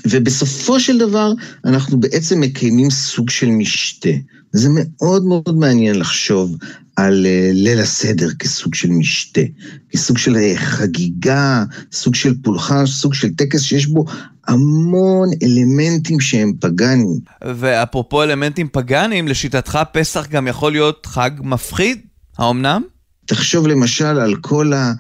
ובסופו 0.06 0.80
של 0.80 0.98
דבר 0.98 1.32
אנחנו 1.64 2.00
בעצם 2.00 2.40
מקיימים 2.40 2.90
סוג 2.90 3.30
של 3.30 3.46
משתה. 3.46 4.10
זה 4.52 4.68
מאוד 4.70 5.24
מאוד 5.24 5.58
מעניין 5.58 5.98
לחשוב 5.98 6.56
על 6.96 7.26
uh, 7.26 7.54
ליל 7.54 7.78
הסדר 7.78 8.28
כסוג 8.38 8.74
של 8.74 8.90
משתה, 8.90 9.40
כסוג 9.90 10.18
של 10.18 10.36
uh, 10.36 10.58
חגיגה, 10.58 11.64
סוג 11.92 12.14
של 12.14 12.34
פולחן, 12.42 12.86
סוג 12.86 13.14
של 13.14 13.34
טקס 13.34 13.62
שיש 13.62 13.86
בו 13.86 14.04
המון 14.48 15.28
אלמנטים 15.42 16.20
שהם 16.20 16.52
פגאנים. 16.60 17.18
ואפרופו 17.44 18.22
אלמנטים 18.22 18.68
פגאנים, 18.72 19.28
לשיטתך 19.28 19.78
פסח 19.92 20.26
גם 20.28 20.48
יכול 20.48 20.72
להיות 20.72 21.06
חג 21.06 21.30
מפחיד? 21.40 21.98
האומנם? 22.38 22.82
תחשוב 23.26 23.66
למשל 23.66 24.04
על 24.04 24.36
כל 24.40 24.72
ה... 24.72 24.92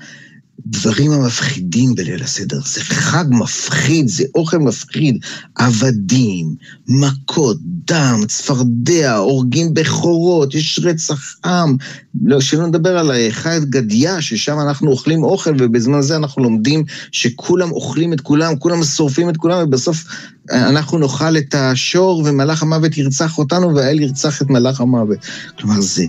דברים 0.66 1.12
המפחידים 1.12 1.94
בליל 1.94 2.22
הסדר. 2.22 2.60
זה 2.66 2.80
חג 2.84 3.24
מפחיד, 3.30 4.08
זה 4.08 4.24
אוכל 4.34 4.58
מפחיד. 4.58 5.18
עבדים, 5.54 6.54
מכות, 6.88 7.56
דם, 7.62 8.20
צפרדע, 8.28 9.16
הורגים 9.16 9.74
בכורות, 9.74 10.54
יש 10.54 10.80
רצח 10.82 11.36
עם. 11.44 11.76
לא, 12.24 12.40
שלא 12.40 12.66
נדבר 12.66 12.98
על 12.98 13.10
חי 13.30 13.58
גדיה, 13.62 14.22
ששם 14.22 14.60
אנחנו 14.60 14.90
אוכלים 14.90 15.24
אוכל, 15.24 15.54
ובזמן 15.58 15.98
הזה 15.98 16.16
אנחנו 16.16 16.42
לומדים 16.42 16.84
שכולם 17.12 17.72
אוכלים 17.72 18.12
את 18.12 18.20
כולם, 18.20 18.56
כולם 18.56 18.84
שורפים 18.84 19.28
את 19.28 19.36
כולם, 19.36 19.58
ובסוף 19.62 20.04
אנחנו 20.50 20.98
נאכל 20.98 21.36
את 21.36 21.54
השור, 21.54 22.22
ומלאך 22.26 22.62
המוות 22.62 22.96
ירצח 22.96 23.38
אותנו, 23.38 23.74
והאל 23.74 24.00
ירצח 24.00 24.42
את 24.42 24.50
מלאך 24.50 24.80
המוות. 24.80 25.18
כלומר, 25.58 25.80
זה 25.80 26.04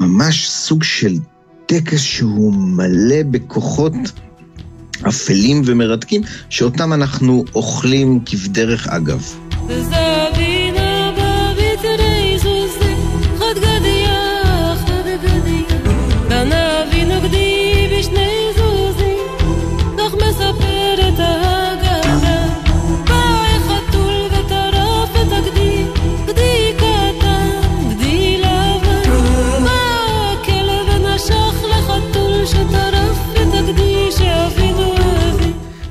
ממש 0.00 0.48
סוג 0.48 0.82
של 0.82 1.18
טקס 1.66 2.00
שהוא 2.00 2.54
מלא 2.54 3.22
בכוחות 3.30 3.92
אפלים 5.08 5.62
ומרתקים, 5.64 6.22
שאותם 6.48 6.92
אנחנו 6.92 7.44
אוכלים 7.54 8.20
כבדרך 8.26 8.88
אגב. 8.88 9.22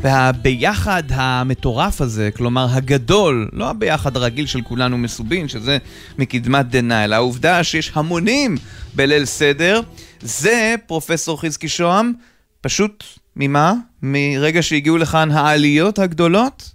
והביחד 0.06 1.04
המטורף 1.10 2.02
הזה, 2.02 2.30
כלומר 2.38 2.68
הגדול, 2.72 3.50
לא 3.54 3.70
הביחד 3.70 4.18
הרגיל 4.18 4.46
של 4.46 4.62
כולנו 4.62 4.98
מסובין, 4.98 5.48
שזה 5.48 5.78
מקדמת 6.20 6.70
דנא, 6.70 7.06
אלא 7.06 7.16
העובדה 7.16 7.64
שיש 7.64 7.92
המונים 7.96 8.56
בליל 8.96 9.26
סדר, 9.26 9.82
זה, 10.22 10.76
פרופסור 10.88 11.42
חזקי 11.42 11.68
שוהם, 11.68 12.14
פשוט 12.62 13.04
ממה? 13.36 13.74
מרגע 14.04 14.62
שהגיעו 14.62 14.98
לכאן 14.98 15.32
העליות 15.32 16.00
הגדולות? 16.00 16.72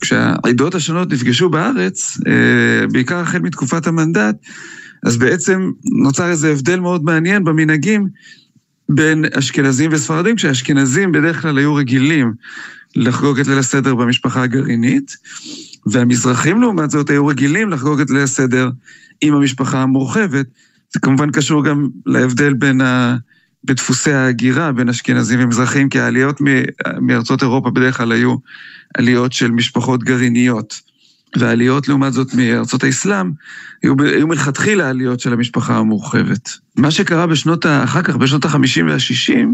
כשהעדות 0.00 0.74
השונות 0.74 1.12
נפגשו 1.12 1.50
בארץ, 1.50 2.18
אה, 2.26 2.86
בעיקר 2.92 3.18
החל 3.18 3.38
מתקופת 3.38 3.86
המנדט, 3.86 4.36
אז 5.06 5.16
בעצם 5.16 5.70
נוצר 5.84 6.30
איזה 6.30 6.50
הבדל 6.50 6.80
מאוד 6.80 7.04
מעניין 7.04 7.44
במנהגים 7.44 8.08
בין 8.94 9.24
אשכנזים 9.38 9.90
וספרדים, 9.92 10.36
כשהאשכנזים 10.36 11.12
בדרך 11.12 11.42
כלל 11.42 11.58
היו 11.58 11.74
רגילים 11.74 12.32
לחגוג 12.96 13.40
את 13.40 13.46
ליל 13.46 13.58
הסדר 13.58 13.94
במשפחה 13.94 14.42
הגרעינית, 14.42 15.16
והמזרחים 15.86 16.60
לעומת 16.60 16.90
זאת 16.90 17.10
היו 17.10 17.26
רגילים 17.26 17.70
לחגוג 17.70 18.00
את 18.00 18.10
ליל 18.10 18.22
הסדר 18.22 18.70
עם 19.20 19.34
המשפחה 19.34 19.82
המורחבת. 19.82 20.46
זה 20.92 21.00
כמובן 21.00 21.30
קשור 21.30 21.64
גם 21.64 21.88
להבדל 22.06 22.52
בין 22.52 22.80
ה... 22.80 23.16
בדפוסי 23.64 24.12
ההגירה 24.12 24.72
בין 24.72 24.88
אשכנזים 24.88 25.40
ומזרחים, 25.42 25.88
כי 25.88 26.00
העליות 26.00 26.40
מארצות 27.00 27.42
אירופה 27.42 27.70
בדרך 27.70 27.96
כלל 27.96 28.12
היו 28.12 28.36
עליות 28.94 29.32
של 29.32 29.50
משפחות 29.50 30.04
גרעיניות. 30.04 30.91
והעליות 31.36 31.88
לעומת 31.88 32.12
זאת 32.12 32.34
מארצות 32.34 32.84
האסלאם, 32.84 33.30
היו, 33.82 33.94
היו 34.04 34.26
מלכתחילה 34.26 34.90
עליות 34.90 35.20
של 35.20 35.32
המשפחה 35.32 35.76
המורחבת. 35.76 36.50
מה 36.76 36.90
שקרה 36.90 37.26
בשנות, 37.26 37.66
אחר 37.66 38.02
כך, 38.02 38.16
בשנות 38.16 38.44
ה-50 38.44 38.84
וה-60, 38.88 39.46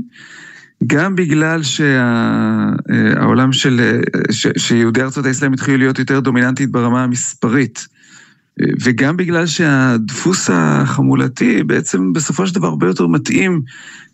גם 0.87 1.16
בגלל 1.16 1.62
שהעולם 1.62 3.52
שה, 3.52 3.61
של, 3.61 4.00
ש, 4.30 4.47
שיהודי 4.56 5.02
ארצות 5.02 5.26
האסלאם 5.26 5.52
התחילו 5.52 5.78
להיות 5.78 5.99
יותר 5.99 6.20
דומיננטית 6.20 6.70
ברמה 6.70 7.04
המספרית, 7.04 7.88
וגם 8.82 9.16
בגלל 9.16 9.47
שהדפוס 9.47 10.50
החמולתי 10.52 11.62
בעצם 11.62 12.12
בסופו 12.12 12.47
של 12.47 12.54
דבר 12.54 12.68
הרבה 12.68 12.87
יותר 12.87 13.06
מתאים 13.06 13.62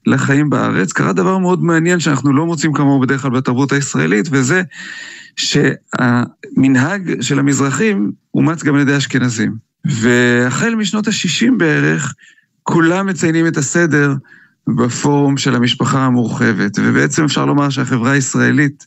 לחיים 0.06 0.50
בארץ, 0.50 0.92
קרה 0.92 1.12
דבר 1.12 1.38
מאוד 1.38 1.64
מעניין 1.64 2.00
שאנחנו 2.00 2.32
לא 2.32 2.46
מוצאים 2.46 2.72
כמוהו 2.72 3.00
בדרך 3.00 3.22
כלל 3.22 3.30
בתרבות 3.30 3.72
הישראלית, 3.72 4.28
וזה 4.30 4.62
שהמנהג 5.36 7.20
של 7.20 7.38
המזרחים 7.38 8.12
אומץ 8.34 8.62
גם 8.62 8.74
על 8.74 8.80
ידי 8.80 8.96
אשכנזים. 8.96 9.56
והחל 9.84 10.74
משנות 10.74 11.08
ה-60 11.08 11.52
בערך, 11.56 12.14
כולם 12.62 13.06
מציינים 13.06 13.46
את 13.46 13.56
הסדר 13.56 14.14
בפורום 14.66 15.36
של 15.36 15.54
המשפחה 15.54 16.04
המורחבת. 16.04 16.78
ובעצם 16.78 17.24
אפשר 17.24 17.44
לומר 17.44 17.70
שהחברה 17.70 18.10
הישראלית, 18.12 18.86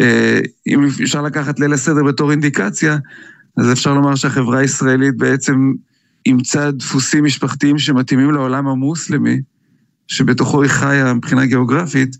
אה, 0.00 0.40
אם 0.66 0.84
אפשר 0.84 1.22
לקחת 1.22 1.60
ליל 1.60 1.72
הסדר 1.72 2.04
בתור 2.04 2.30
אינדיקציה, 2.30 2.98
אז 3.56 3.72
אפשר 3.72 3.94
לומר 3.94 4.14
שהחברה 4.14 4.58
הישראלית 4.58 5.16
בעצם 5.16 5.72
אימצה 6.26 6.70
דפוסים 6.70 7.24
משפחתיים 7.24 7.78
שמתאימים 7.78 8.30
לעולם 8.30 8.68
המוסלמי, 8.68 9.40
שבתוכו 10.08 10.62
היא 10.62 10.70
חיה 10.70 11.14
מבחינה 11.14 11.46
גיאוגרפית, 11.46 12.16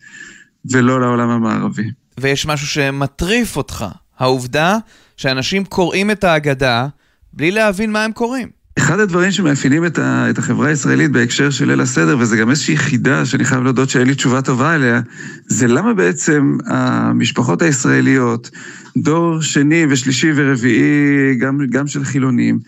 ולא 0.70 1.00
לעולם 1.00 1.30
המערבי. 1.30 1.90
ויש 2.20 2.46
משהו 2.46 2.66
שמטריף 2.66 3.56
אותך, 3.56 3.84
העובדה 4.18 4.76
שאנשים 5.16 5.64
קוראים 5.64 6.10
את 6.10 6.24
ההגדה 6.24 6.86
בלי 7.32 7.50
להבין 7.50 7.92
מה 7.92 8.04
הם 8.04 8.12
קוראים. 8.12 8.58
אחד 8.78 9.00
הדברים 9.00 9.30
שמאפיינים 9.30 9.86
את, 9.86 9.98
ה, 9.98 10.30
את 10.30 10.38
החברה 10.38 10.68
הישראלית 10.68 11.10
בהקשר 11.10 11.50
של 11.50 11.66
ליל 11.66 11.80
הסדר, 11.80 12.16
וזה 12.18 12.36
גם 12.36 12.50
איזושהי 12.50 12.76
חידה 12.76 13.26
שאני 13.26 13.44
חייב 13.44 13.62
להודות 13.62 13.90
שאין 13.90 14.06
לי 14.06 14.14
תשובה 14.14 14.42
טובה 14.42 14.74
עליה, 14.74 15.00
זה 15.46 15.66
למה 15.66 15.94
בעצם 15.94 16.58
המשפחות 16.66 17.62
הישראליות, 17.62 18.50
דור 18.96 19.40
שני 19.40 19.86
ושלישי 19.90 20.30
ורביעי, 20.36 21.34
גם, 21.40 21.60
גם 21.70 21.86
של 21.86 22.04
חילונים, 22.04 22.58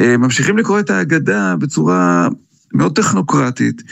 אה, 0.00 0.16
ממשיכים 0.16 0.58
לקרוא 0.58 0.80
את 0.80 0.90
ההגדה 0.90 1.56
בצורה 1.58 2.28
מאוד 2.72 2.96
טכנוקרטית, 2.96 3.82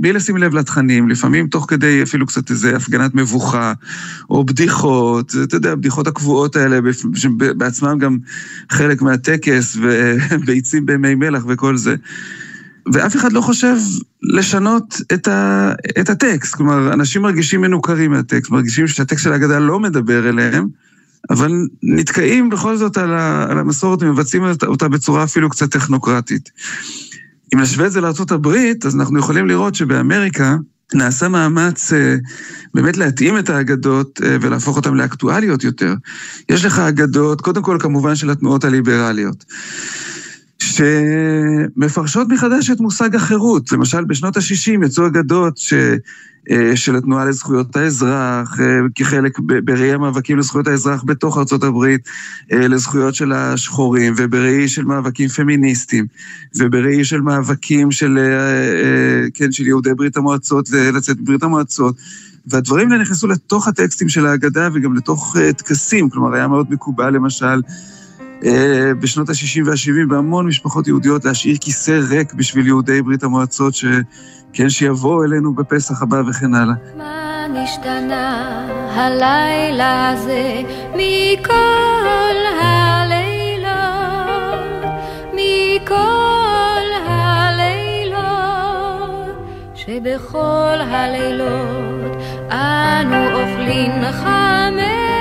בלי 0.00 0.12
לשים 0.12 0.36
לב 0.36 0.54
לתכנים, 0.54 1.08
לפעמים 1.08 1.46
תוך 1.46 1.66
כדי 1.68 2.02
אפילו 2.02 2.26
קצת 2.26 2.50
איזה 2.50 2.76
הפגנת 2.76 3.14
מבוכה, 3.14 3.72
או 4.30 4.44
בדיחות, 4.44 5.34
אתה 5.42 5.56
יודע, 5.56 5.72
הבדיחות 5.72 6.06
הקבועות 6.06 6.56
האלה, 6.56 6.78
שבעצמם 7.14 7.98
גם 7.98 8.18
חלק 8.70 9.02
מהטקס, 9.02 9.76
וביצים 10.30 10.86
במי 10.88 11.14
מלח 11.14 11.44
וכל 11.48 11.76
זה. 11.76 11.96
ואף 12.92 13.16
אחד 13.16 13.32
לא 13.32 13.40
חושב 13.40 13.76
לשנות 14.22 15.00
את, 15.12 15.28
ה, 15.28 15.72
את 16.00 16.10
הטקסט. 16.10 16.54
כלומר, 16.54 16.92
אנשים 16.92 17.22
מרגישים 17.22 17.60
מנוכרים 17.60 18.10
מהטקסט, 18.10 18.50
מרגישים 18.50 18.86
שהטקסט 18.86 19.24
של 19.24 19.32
ההגדה 19.32 19.58
לא 19.58 19.80
מדבר 19.80 20.28
אליהם, 20.28 20.68
אבל 21.30 21.52
נתקעים 21.82 22.50
בכל 22.50 22.76
זאת 22.76 22.96
על, 22.96 23.14
ה, 23.14 23.46
על 23.50 23.58
המסורת 23.58 24.02
ומבצעים 24.02 24.42
אותה 24.66 24.88
בצורה 24.88 25.24
אפילו 25.24 25.50
קצת 25.50 25.70
טכנוקרטית. 25.70 26.50
אם 27.54 27.60
נשווה 27.60 27.86
את 27.86 27.92
זה 27.92 28.00
לארה"ב, 28.00 28.48
אז 28.86 28.96
אנחנו 28.96 29.18
יכולים 29.18 29.46
לראות 29.46 29.74
שבאמריקה 29.74 30.56
נעשה 30.94 31.28
מאמץ 31.28 31.92
אה, 31.92 32.16
באמת 32.74 32.96
להתאים 32.96 33.38
את 33.38 33.50
האגדות 33.50 34.20
אה, 34.24 34.36
ולהפוך 34.40 34.76
אותן 34.76 34.94
לאקטואליות 34.94 35.64
יותר. 35.64 35.94
יש 36.48 36.64
לך 36.64 36.78
אגדות, 36.78 37.40
קודם 37.40 37.62
כל 37.62 37.76
כמובן 37.80 38.16
של 38.16 38.30
התנועות 38.30 38.64
הליברליות. 38.64 39.44
שמפרשות 40.62 42.28
מחדש 42.28 42.70
את 42.70 42.80
מושג 42.80 43.16
החירות. 43.16 43.72
למשל, 43.72 44.04
בשנות 44.04 44.36
ה-60 44.36 44.86
יצאו 44.86 45.06
אגדות 45.06 45.58
ש... 45.58 45.74
אה, 46.50 46.76
של 46.76 46.96
התנועה 46.96 47.24
לזכויות 47.24 47.76
האזרח, 47.76 48.60
אה, 48.60 48.80
כחלק 48.94 49.38
בראי 49.64 49.92
המאבקים 49.92 50.38
לזכויות 50.38 50.66
האזרח 50.66 51.04
בתוך 51.06 51.36
הברית, 51.64 52.08
אה, 52.52 52.68
לזכויות 52.68 53.14
של 53.14 53.32
השחורים, 53.32 54.14
ובראי 54.16 54.68
של 54.68 54.84
מאבקים 54.84 55.28
פמיניסטיים, 55.28 56.06
ובראי 56.56 57.04
של 57.04 57.20
מאבקים 57.20 57.90
של, 57.90 58.18
כן, 59.34 59.52
של 59.52 59.66
יהודי 59.66 59.94
ברית 59.94 60.16
המועצות 60.16 60.70
לצאת 60.70 61.16
מברית 61.20 61.42
המועצות. 61.42 61.96
והדברים 62.46 62.92
האלה 62.92 63.02
נכנסו 63.02 63.26
לתוך 63.26 63.68
הטקסטים 63.68 64.08
של 64.08 64.26
ההגדה 64.26 64.68
וגם 64.74 64.94
לתוך 64.94 65.36
טקסים, 65.56 66.10
כלומר, 66.10 66.34
היה 66.34 66.48
מאוד 66.48 66.66
מקובל, 66.70 67.10
למשל, 67.10 67.60
בשנות 69.00 69.28
ה-60 69.28 69.62
וה-70 69.66 70.08
בהמון 70.08 70.46
משפחות 70.46 70.86
יהודיות 70.86 71.24
להשאיר 71.24 71.56
כיסא 71.60 72.00
ריק 72.10 72.34
בשביל 72.34 72.66
יהודי 72.66 73.02
ברית 73.02 73.22
המועצות, 73.22 73.74
שכן, 73.74 74.68
שיבואו 74.68 75.24
אלינו 75.24 75.54
בפסח 75.54 76.02
הבא 76.02 76.22
וכן 76.28 76.54
הלאה. 76.54 76.74
מה 76.96 77.46
נשתנה 77.48 78.66
הלילה 78.94 80.08
הזה 80.10 80.62
מכל 80.94 82.36
הלילות, 82.62 83.72
מכל 85.32 86.82
הלילות, 87.06 88.22
שבכל 89.74 90.78
הלילות 90.80 92.16
אנו 92.50 93.40
אוכלים 93.40 93.92
חמש 94.12 95.11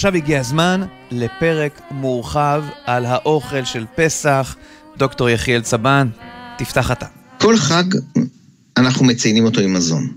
עכשיו 0.00 0.14
הגיע 0.14 0.40
הזמן 0.40 0.80
לפרק 1.10 1.80
מורחב 1.90 2.64
על 2.86 3.06
האוכל 3.06 3.64
של 3.64 3.84
פסח. 3.96 4.56
דוקטור 4.98 5.30
יחיאל 5.30 5.60
צבן, 5.60 6.08
תפתח 6.58 6.90
אתה. 6.90 7.06
כל 7.40 7.56
חג 7.56 7.84
אנחנו 8.76 9.04
מציינים 9.04 9.44
אותו 9.44 9.60
עם 9.60 9.72
מזון. 9.72 10.08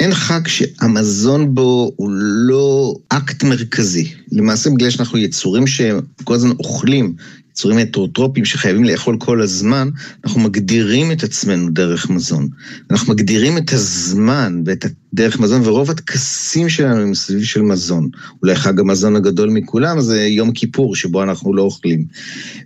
אין 0.00 0.14
חג 0.14 0.40
שהמזון 0.48 1.54
בו 1.54 1.92
הוא 1.96 2.10
לא 2.48 2.94
אקט 3.08 3.44
מרכזי. 3.44 4.12
למעשה 4.32 4.70
בגלל 4.70 4.90
שאנחנו 4.90 5.18
יצורים 5.18 5.66
שכל 5.66 6.34
הזמן 6.34 6.50
אוכלים, 6.50 7.14
יצורים 7.52 7.78
הטרוטרופיים 7.78 8.44
שחייבים 8.44 8.84
לאכול 8.84 9.16
כל 9.18 9.40
הזמן, 9.40 9.88
אנחנו 10.24 10.40
מגדירים 10.40 11.12
את 11.12 11.22
עצמנו 11.22 11.70
דרך 11.70 12.10
מזון. 12.10 12.48
אנחנו 12.90 13.12
מגדירים 13.12 13.58
את 13.58 13.72
הזמן 13.72 14.62
ואת 14.66 14.86
דרך 15.14 15.40
מזון, 15.40 15.62
ורוב 15.64 15.90
הטקסים 15.90 16.68
שלנו 16.68 17.00
הם 17.00 17.14
סביב 17.14 17.44
של 17.44 17.62
מזון. 17.62 18.08
אולי 18.42 18.54
חג 18.54 18.80
המזון 18.80 19.16
הגדול 19.16 19.50
מכולם 19.50 20.00
זה 20.00 20.26
יום 20.26 20.52
כיפור, 20.52 20.96
שבו 20.96 21.22
אנחנו 21.22 21.54
לא 21.54 21.62
אוכלים. 21.62 22.04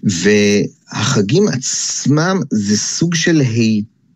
והחגים 0.02 1.48
עצמם 1.48 2.40
זה 2.50 2.76
סוג 2.78 3.14
של 3.14 3.40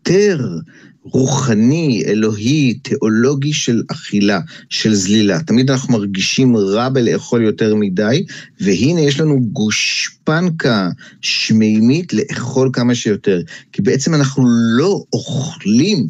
היתר. 0.05 0.59
רוחני, 1.03 2.03
אלוהי, 2.05 2.73
תיאולוגי 2.73 3.53
של 3.53 3.83
אכילה, 3.91 4.39
של 4.69 4.93
זלילה. 4.93 5.43
תמיד 5.43 5.71
אנחנו 5.71 5.93
מרגישים 5.93 6.57
רע 6.57 6.89
בלאכול 6.89 7.43
יותר 7.43 7.75
מדי, 7.75 8.25
והנה 8.61 9.01
יש 9.01 9.19
לנו 9.19 9.39
גושפנקה 9.39 10.89
שמימית 11.21 12.13
לאכול 12.13 12.69
כמה 12.73 12.95
שיותר. 12.95 13.41
כי 13.71 13.81
בעצם 13.81 14.13
אנחנו 14.13 14.43
לא 14.77 15.03
אוכלים, 15.13 16.07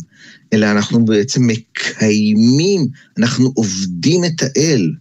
אלא 0.53 0.71
אנחנו 0.71 1.05
בעצם 1.05 1.47
מקיימים, 1.47 2.87
אנחנו 3.17 3.51
עובדים 3.55 4.25
את 4.25 4.43
האל. 4.43 4.91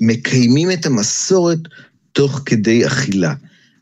מקיימים 0.00 0.70
את 0.70 0.86
המסורת 0.86 1.58
תוך 2.12 2.42
כדי 2.46 2.86
אכילה. 2.86 3.34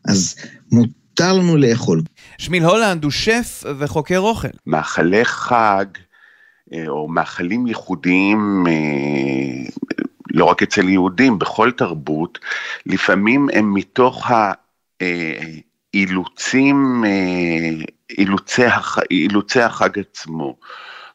אז 0.05 0.35
מותר 0.71 0.91
לנו 1.25 1.57
לאכול. 1.57 2.01
שמיל 2.37 2.63
הולנד 2.63 3.03
הוא 3.03 3.11
שף 3.11 3.63
וחוקר 3.77 4.19
אוכל. 4.19 4.47
מאכלי 4.65 5.25
חג 5.25 5.85
אה, 6.73 6.83
או 6.87 7.07
מאכלים 7.07 7.67
ייחודיים 7.67 8.63
אה, 8.67 9.69
לא 10.31 10.45
רק 10.45 10.63
אצל 10.63 10.89
יהודים, 10.89 11.39
בכל 11.39 11.71
תרבות, 11.71 12.39
לפעמים 12.85 13.47
הם 13.53 13.73
מתוך 13.73 14.31
האילוצים, 15.93 17.03
אה, 17.05 17.69
אילוצי, 18.17 18.61
אילוצי 19.11 19.61
החג 19.61 19.99
עצמו. 19.99 20.55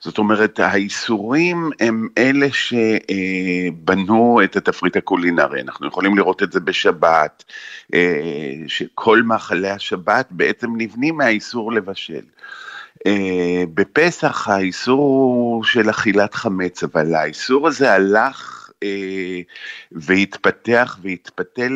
זאת 0.05 0.19
אומרת, 0.19 0.61
האיסורים 0.61 1.71
הם 1.81 2.09
אלה 2.19 2.47
שבנו 2.53 4.41
את 4.45 4.57
התפריט 4.57 4.97
הקולינרי. 4.97 5.61
אנחנו 5.61 5.87
יכולים 5.87 6.17
לראות 6.17 6.43
את 6.43 6.53
זה 6.53 6.61
בשבת, 6.61 7.45
אה, 7.95 8.55
שכל 8.67 9.23
מאכלי 9.23 9.71
השבת 9.71 10.27
בעצם 10.31 10.71
נבנים 10.77 11.17
מהאיסור 11.17 11.73
לבשל. 11.73 12.23
אה, 13.07 13.65
בפסח 13.75 14.49
האיסור 14.49 15.65
של 15.65 15.91
אכילת 15.91 16.35
חמץ, 16.35 16.85
אבל 16.85 17.15
האיסור 17.15 17.69
הזה 17.69 17.93
הלך 17.93 18.62
והתפתח 19.93 20.99
והתפתל 21.03 21.73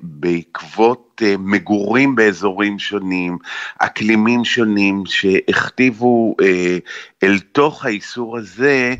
בעקבות 0.00 1.22
אה, 1.24 1.34
מגורים 1.38 2.14
באזורים 2.14 2.78
שונים, 2.78 3.38
אקלימים 3.78 4.44
שונים 4.44 5.02
שהכתיבו 5.06 6.36
אה, 6.42 6.78
אל 7.22 7.38
תוך 7.38 7.84
האיסור 7.84 8.38
הזה 8.38 8.94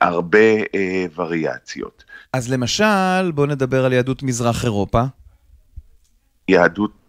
הרבה 0.00 0.38
וריאציות. 1.16 2.04
אז 2.32 2.52
למשל, 2.52 3.30
בואו 3.34 3.46
נדבר 3.46 3.84
על 3.84 3.92
יהדות 3.92 4.22
מזרח 4.22 4.64
אירופה. 4.64 5.02
יהדות 6.48 7.01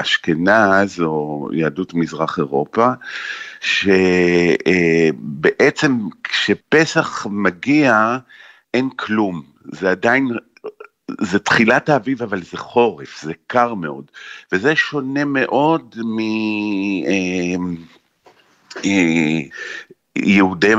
אשכנז 0.00 1.00
או 1.00 1.48
יהדות 1.52 1.94
מזרח 1.94 2.38
אירופה, 2.38 2.88
שבעצם 4.60 5.98
כשפסח 6.24 7.26
מגיע 7.30 8.18
אין 8.74 8.90
כלום, 8.90 9.42
זה 9.72 9.90
עדיין, 9.90 10.28
זה 11.20 11.38
תחילת 11.38 11.88
האביב 11.88 12.22
אבל 12.22 12.42
זה 12.42 12.56
חורף, 12.56 13.22
זה 13.22 13.32
קר 13.46 13.74
מאוד, 13.74 14.10
וזה 14.52 14.76
שונה 14.76 15.24
מאוד 15.24 15.94
מ... 16.04 16.18
אה, 17.06 17.54
אה, 18.84 19.40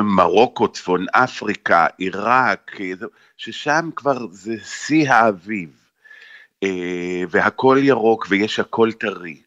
מרוקו, 0.04 0.68
צפון 0.68 1.06
אפריקה, 1.12 1.88
עיראק, 1.98 2.78
ששם 3.38 3.90
כבר 3.96 4.28
זה 4.32 4.56
שיא 4.64 5.12
האביב. 5.12 5.85
אה, 6.64 7.24
והכל 7.30 7.78
ירוק 7.82 8.28
ויש 8.30 8.60
הכל 8.60 8.92
טרי. 8.92 9.38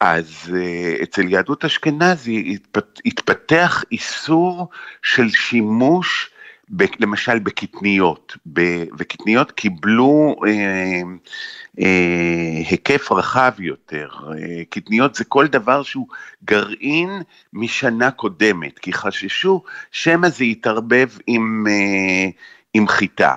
אז 0.00 0.34
uh, 0.46 1.02
אצל 1.02 1.28
יהדות 1.28 1.64
אשכנזי 1.64 2.52
התפת, 2.54 3.00
התפתח 3.06 3.84
איסור 3.92 4.68
של 5.02 5.28
שימוש 5.28 6.30
ב, 6.70 6.84
למשל 6.98 7.38
בקטניות, 7.38 8.36
ב, 8.52 8.60
וקטניות 8.98 9.52
קיבלו 9.52 10.36
uh, 10.38 10.46
uh, 11.80 11.82
היקף 12.70 13.12
רחב 13.12 13.52
יותר. 13.58 14.08
Uh, 14.10 14.34
קטניות 14.70 15.14
זה 15.14 15.24
כל 15.24 15.46
דבר 15.46 15.82
שהוא 15.82 16.06
גרעין 16.44 17.22
משנה 17.52 18.10
קודמת, 18.10 18.78
כי 18.78 18.92
חששו 18.92 19.62
שמא 19.90 20.28
זה 20.28 20.44
יתערבב 20.44 21.08
עם, 21.26 21.64
uh, 21.66 22.32
עם 22.74 22.88
חיטה. 22.88 23.36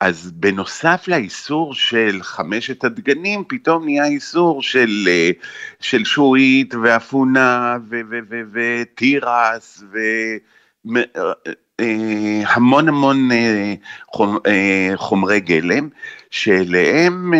אז 0.00 0.32
בנוסף 0.34 1.08
לאיסור 1.08 1.74
של 1.74 2.18
חמשת 2.22 2.84
הדגנים, 2.84 3.44
פתאום 3.48 3.84
נהיה 3.84 4.06
איסור 4.06 4.62
של, 4.62 5.04
אה, 5.08 5.30
של 5.80 6.04
שועית 6.04 6.74
ואפונה 6.74 7.76
ותירס 8.52 9.84
והמון 11.78 12.88
המון 12.88 13.32
אה, 13.32 13.74
אה, 14.46 14.90
חומרי 14.96 15.40
גלם, 15.40 15.88
שאליהם 16.30 17.34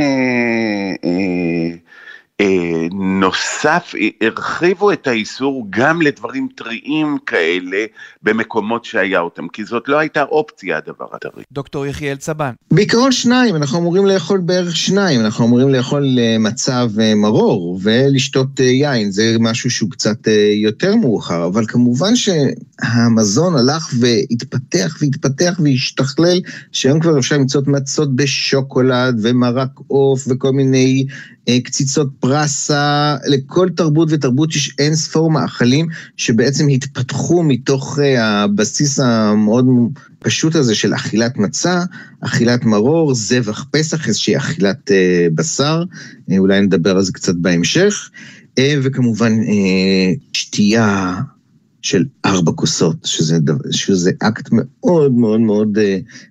נוסף, 2.93 3.95
הרחיבו 4.21 4.93
את 4.93 5.07
האיסור 5.07 5.67
גם 5.71 6.03
לדברים 6.03 6.49
טריים 6.55 7.19
כאלה 7.27 7.85
במקומות 8.23 8.85
שהיה 8.85 9.21
אותם, 9.21 9.49
כי 9.49 9.65
זאת 9.65 9.89
לא 9.89 9.99
הייתה 9.99 10.23
אופציה 10.23 10.77
הדבר 10.77 11.07
הטרי. 11.13 11.43
דוקטור 11.53 11.87
יחיאל 11.87 12.17
צבן. 12.17 12.51
בעיקרון 12.71 13.13
שניים, 13.13 13.57
אנחנו 13.57 13.79
אמורים 13.79 14.07
לאכול 14.07 14.39
בערך 14.39 14.77
שניים, 14.77 15.21
אנחנו 15.21 15.47
אמורים 15.47 15.69
לאכול 15.69 16.19
אה, 16.19 16.37
מצב 16.39 16.91
אה, 17.01 17.15
מרור 17.15 17.81
ולשתות 17.83 18.61
יין, 18.61 19.11
זה 19.11 19.37
משהו 19.41 19.71
שהוא 19.71 19.91
קצת 19.91 20.29
יותר 20.63 20.97
מאוחר, 20.97 21.47
אבל 21.47 21.67
כמובן 21.67 22.13
שהמזון 22.17 23.55
הלך 23.57 23.91
והתפתח 24.01 24.97
והתפתח 25.01 25.61
והשתכלל, 25.65 26.41
שהיום 26.73 27.01
כבר 27.01 27.19
אפשר 27.19 27.37
למצוא 27.37 27.63
מצות 27.67 28.17
בשוקולד 28.17 29.19
ומרק 29.23 29.71
עוף 29.87 30.25
וכל 30.29 30.53
מיני 30.53 31.07
קציצות 31.65 32.09
פרסה, 32.21 33.17
לכל 33.27 33.69
תרבות 33.77 34.09
ותרבות 34.13 34.55
יש 34.55 34.75
אין 34.79 34.95
ספור 34.95 35.31
מאכלים 35.31 35.89
שבעצם 36.17 36.69
התפתחו 36.69 37.43
מתוך 37.43 37.99
אה, 37.99 38.43
הבסיס 38.43 39.01
המאוד 39.01 39.67
פשוט 40.19 40.55
הזה 40.55 40.75
של 40.75 40.95
אכילת 40.95 41.37
מצה, 41.37 41.83
אכילת 42.21 42.65
מרור, 42.65 43.15
זבח 43.15 43.65
פסח, 43.71 44.09
איזושהי 44.09 44.37
אכילת 44.37 44.91
אה, 44.91 45.27
בשר, 45.35 45.83
אה, 46.31 46.39
אולי 46.39 46.61
נדבר 46.61 46.97
על 46.97 47.03
זה 47.03 47.13
קצת 47.13 47.35
בהמשך, 47.35 48.11
וכמובן 48.83 49.33
שתייה 50.33 51.15
של 51.83 52.05
ארבע 52.25 52.53
כוסות, 52.53 52.97
שזה, 53.05 53.39
שזה 53.71 54.11
אקט 54.23 54.49
מאוד 54.53 55.13
מאוד 55.13 55.41
מאוד 55.41 55.79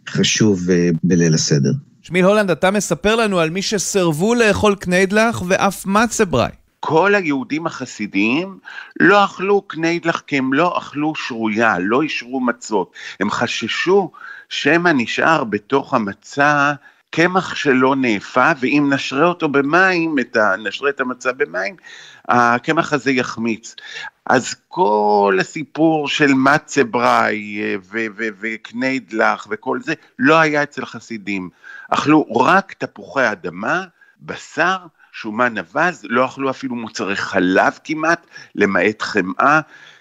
חשוב 0.10 0.68
בליל 1.04 1.34
הסדר. 1.34 1.72
שמיל 2.08 2.26
הולנד, 2.26 2.52
אתה 2.52 2.72
מספר 2.72 3.16
לנו 3.16 3.40
על 3.40 3.50
מי 3.50 3.62
שסרבו 3.62 4.36
לאכול 4.36 4.76
קניידלח 4.76 5.42
ואף 5.48 5.86
מצבראי. 5.86 6.52
כל 6.80 7.16
היהודים 7.16 7.68
החסידיים 7.68 8.60
לא 9.00 9.26
אכלו 9.26 9.62
קניידלח 9.62 10.20
כי 10.28 10.38
הם 10.38 10.54
לא 10.54 10.78
אכלו 10.78 11.16
שרויה, 11.16 11.80
לא 11.80 12.02
אישרו 12.02 12.40
מצות. 12.40 12.92
הם 13.20 13.30
חששו 13.30 14.12
שמא 14.50 14.90
נשאר 14.96 15.44
בתוך 15.44 15.94
המצה 15.94 16.74
קמח 17.10 17.56
שלא 17.56 17.96
נאפה, 17.96 18.52
ואם 18.60 18.90
נשרה 18.94 19.26
אותו 19.26 19.50
במים, 19.50 20.20
את 20.20 20.36
ה... 20.36 20.56
נשרה 20.58 20.90
את 20.90 21.00
המצה 21.00 21.34
במים, 21.34 21.76
הקמח 22.28 22.94
הזה 22.94 23.12
יחמיץ. 23.12 23.76
אז 24.26 24.56
כל 24.68 25.38
הסיפור 25.40 26.08
של 26.08 26.34
מצה 26.34 26.84
בראי 26.84 27.76
וקניידלח 28.40 29.48
וכל 29.50 29.80
זה, 29.82 29.94
לא 30.20 30.40
היה 30.40 30.64
אצל 30.64 30.86
חסידים. 30.86 31.50
אכלו 31.90 32.36
רק 32.36 32.74
תפוחי 32.74 33.32
אדמה, 33.32 33.84
בשר, 34.22 34.78
שומן 35.12 35.58
אבז, 35.58 36.02
לא 36.04 36.26
אכלו 36.26 36.50
אפילו 36.50 36.76
מוצרי 36.76 37.16
חלב 37.16 37.80
כמעט, 37.84 38.28
למעט 38.56 39.02
חמאה, 39.02 39.60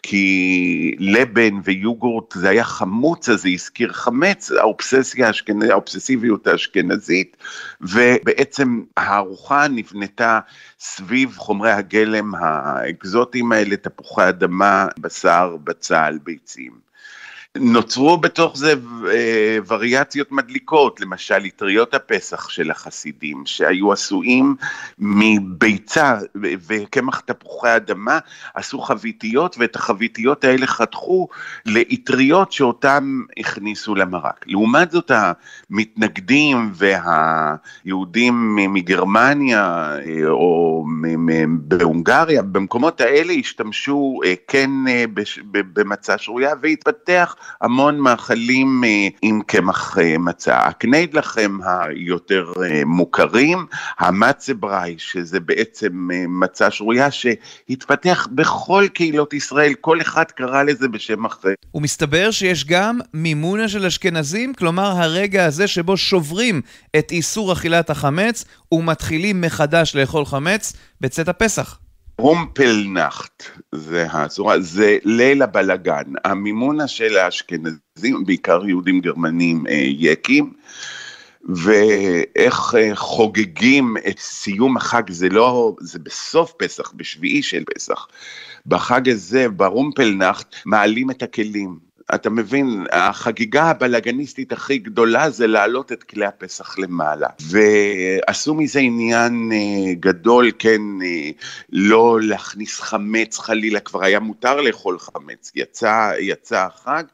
כי 0.09 0.97
לבן 0.99 1.61
ויוגורט 1.65 2.35
זה 2.35 2.49
היה 2.49 2.65
חמוץ, 2.65 3.29
אז 3.29 3.43
זה 3.43 3.49
הזכיר 3.49 3.93
חמץ, 3.93 4.53
האובססיה 4.53 5.31
האובססיביות 5.71 6.47
האשכנזית, 6.47 7.37
ובעצם 7.81 8.83
הארוחה 8.97 9.69
נבנתה 9.69 10.41
סביב 10.81 11.35
חומרי 11.37 11.73
הגלם 11.73 12.35
האקזוטיים 12.35 13.53
האלה, 13.53 13.77
תפוחי 13.77 14.29
אדמה, 14.29 14.87
בשר, 14.99 15.57
בצל, 15.65 16.19
ביצים. 16.25 16.86
נוצרו 17.61 18.17
בתוך 18.17 18.57
זה 18.57 18.75
אה, 19.13 19.59
וריאציות 19.67 20.33
מדליקות, 20.33 21.01
למשל 21.01 21.47
אטריות 21.47 21.95
הפסח 21.95 22.49
של 22.49 22.71
החסידים, 22.71 23.43
שהיו 23.47 23.93
עשויים 23.93 24.57
מביצה 24.99 26.19
וקמח 26.67 27.21
תפוחי 27.21 27.77
אדמה, 27.77 28.19
עשו 28.55 28.81
חביתיות, 28.81 29.57
ואת 29.59 29.77
החביתיות 29.77 30.45
האלה 30.45 30.67
חתכו 30.67 31.29
לאטריות 31.67 32.53
שאותן 32.53 33.21
הכניסו 33.39 33.95
למרק. 33.95 34.45
לעומת 34.47 34.91
זאת, 34.91 35.11
המתנגדים 35.71 36.73
והיהודים 36.75 38.57
מגרמניה 38.57 39.97
אה, 40.07 40.29
או 40.29 40.85
בהונגריה, 41.49 42.43
במקומות 42.43 43.01
האלה 43.01 43.33
השתמשו 43.33 44.21
אה, 44.25 44.35
כן 44.49 44.71
במצה 45.53 46.19
שרויה 46.19 46.53
והתפתח 46.63 47.37
המון 47.61 47.99
מאכלים 47.99 48.83
אה, 48.85 49.09
עם 49.23 49.41
קמח 49.47 49.99
אה, 49.99 50.19
מצה. 50.19 50.59
הקניידלח 50.59 51.39
הם 51.39 51.59
היותר 51.65 52.53
אה, 52.63 52.83
מוכרים, 52.85 53.67
המצבראי, 53.99 54.95
שזה 54.99 55.41
בעצם 55.41 56.09
מצה 56.29 56.71
שרויה 56.71 57.09
שהתפתח 57.11 58.29
בכל 58.33 58.87
קהילות 58.95 59.35
ישראל, 59.35 59.75
כל 59.81 60.01
אחד 60.01 60.25
קרא 60.25 60.63
לזה 60.63 60.89
בשם 60.89 61.25
אחר. 61.25 61.49
ומסתבר 61.75 62.31
שיש 62.31 62.65
גם 62.65 62.99
מימונה 63.15 63.69
של 63.69 63.87
אשכנזים, 63.87 64.55
כלומר 64.55 64.87
הרגע 64.87 65.45
הזה 65.45 65.67
שבו 65.67 65.97
שוברים 65.97 66.61
את 66.99 67.11
איסור 67.11 67.53
אכילת 67.53 67.91
החמץ 67.91 68.45
ומתחילים 68.73 69.41
מחדש 69.41 69.97
לאכול 69.97 70.25
חמץ 70.25 70.73
בצאת 71.01 71.29
הפסח. 71.29 71.79
רומפלנחט, 72.21 73.43
זה 73.73 74.07
הצורה, 74.11 74.61
זה 74.61 74.99
ליל 75.05 75.43
הבלגן, 75.43 76.13
המימונה 76.25 76.89
של 76.89 77.17
האשכנזים, 77.17 78.25
בעיקר 78.27 78.67
יהודים 78.69 79.01
גרמנים 79.01 79.67
אה, 79.67 79.83
יקים, 79.87 80.53
ואיך 81.49 82.75
אה, 82.79 82.91
חוגגים 82.95 83.95
את 84.09 84.19
סיום 84.19 84.77
החג, 84.77 85.11
זה 85.11 85.29
לא, 85.29 85.75
זה 85.81 85.99
בסוף 85.99 86.53
פסח, 86.59 86.93
בשביעי 86.97 87.43
של 87.43 87.65
פסח. 87.75 88.07
בחג 88.67 89.09
הזה, 89.09 89.49
ברומפלנחט, 89.49 90.55
מעלים 90.67 91.11
את 91.11 91.23
הכלים. 91.23 91.86
אתה 92.15 92.31
מבין, 92.31 92.87
החגיגה 92.93 93.65
הבלאגניסטית 93.65 94.53
הכי 94.53 94.79
גדולה 94.79 95.31
זה 95.31 95.47
להעלות 95.47 95.93
את 95.93 96.03
כלי 96.03 96.27
הפסח 96.27 96.79
למעלה. 96.79 97.29
ועשו 97.41 98.55
מזה 98.55 98.81
עניין 98.81 99.51
אה, 99.53 99.95
גדול, 99.95 100.51
כן, 100.59 100.81
אה, 101.05 101.31
לא 101.73 102.19
להכניס 102.23 102.81
חמץ 102.81 103.39
חלילה, 103.39 103.81
כבר 103.81 104.05
היה 104.05 104.21
מותר 104.21 104.61
לאכול 104.61 104.99
חמץ, 104.99 105.53
יצא, 105.55 106.13
יצא 106.21 106.67
החג. 106.67 107.05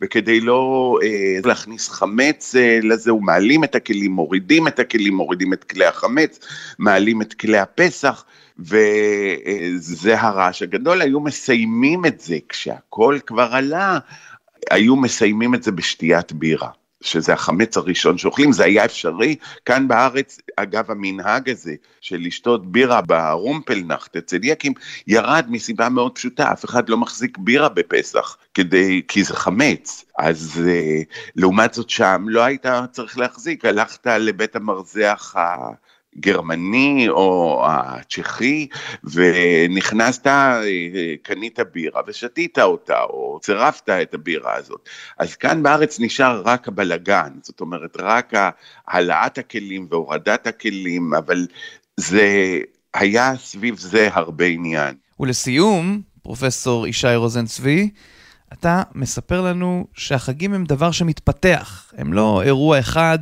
וכדי 0.00 0.40
לא 0.40 0.96
אה, 1.02 1.38
להכניס 1.44 1.88
חמץ 1.88 2.54
אה, 2.54 2.78
לזה, 2.82 3.10
הוא 3.10 3.22
מעלים 3.22 3.64
את 3.64 3.74
הכלים, 3.74 4.12
מורידים 4.12 4.68
את 4.68 4.78
הכלים, 4.78 5.14
מורידים 5.14 5.52
את 5.52 5.64
כלי 5.64 5.84
החמץ, 5.84 6.38
מעלים 6.78 7.22
את 7.22 7.34
כלי 7.34 7.58
הפסח, 7.58 8.24
וזה 8.58 10.14
אה, 10.14 10.20
הרעש 10.20 10.62
הגדול, 10.62 11.02
היו 11.02 11.20
מסיימים 11.20 12.06
את 12.06 12.20
זה 12.20 12.38
כשהכל 12.48 13.18
כבר 13.26 13.48
עלה, 13.52 13.98
היו 14.70 14.96
מסיימים 14.96 15.54
את 15.54 15.62
זה 15.62 15.72
בשתיית 15.72 16.32
בירה. 16.32 16.70
שזה 17.02 17.32
החמץ 17.32 17.76
הראשון 17.76 18.18
שאוכלים, 18.18 18.52
זה 18.52 18.64
היה 18.64 18.84
אפשרי. 18.84 19.36
כאן 19.64 19.88
בארץ, 19.88 20.38
אגב, 20.56 20.90
המנהג 20.90 21.50
הזה 21.50 21.74
של 22.00 22.16
לשתות 22.20 22.72
בירה 22.72 23.00
ברומפלנחט 23.00 24.16
אצל 24.16 24.38
יקים, 24.42 24.72
ירד 25.06 25.46
מסיבה 25.48 25.88
מאוד 25.88 26.14
פשוטה, 26.14 26.52
אף 26.52 26.64
אחד 26.64 26.88
לא 26.88 26.96
מחזיק 26.96 27.38
בירה 27.38 27.68
בפסח, 27.68 28.36
כדי, 28.54 29.02
כי 29.08 29.24
זה 29.24 29.34
חמץ. 29.34 30.04
אז 30.18 30.62
אה, 30.68 31.02
לעומת 31.36 31.74
זאת 31.74 31.90
שם 31.90 32.24
לא 32.28 32.40
היית 32.44 32.66
צריך 32.92 33.18
להחזיק, 33.18 33.64
הלכת 33.64 34.06
לבית 34.06 34.56
המרזח 34.56 35.34
ה... 35.36 35.70
הגרמני 36.16 37.08
או 37.08 37.62
הצ'כי, 37.66 38.68
ונכנסת, 39.04 40.26
קנית 41.22 41.58
בירה 41.72 42.00
ושתית 42.06 42.58
אותה, 42.58 43.02
או 43.02 43.38
צירפת 43.42 43.88
את 43.88 44.14
הבירה 44.14 44.54
הזאת. 44.54 44.88
אז 45.18 45.36
כאן 45.36 45.62
בארץ 45.62 46.00
נשאר 46.00 46.42
רק 46.44 46.68
הבלגן, 46.68 47.28
זאת 47.42 47.60
אומרת, 47.60 47.96
רק 47.98 48.32
העלאת 48.86 49.38
הכלים 49.38 49.86
והורדת 49.90 50.46
הכלים, 50.46 51.14
אבל 51.14 51.46
זה 51.96 52.58
היה 52.94 53.36
סביב 53.36 53.78
זה 53.78 54.08
הרבה 54.12 54.44
עניין. 54.44 54.94
ולסיום, 55.20 56.00
פרופסור 56.22 56.86
ישי 56.86 57.14
רוזן 57.16 57.46
צבי, 57.46 57.90
אתה 58.52 58.82
מספר 58.94 59.40
לנו 59.40 59.86
שהחגים 59.94 60.54
הם 60.54 60.64
דבר 60.64 60.90
שמתפתח, 60.90 61.84
הם 61.96 62.12
לא 62.12 62.42
אירוע 62.42 62.78
אחד 62.78 63.18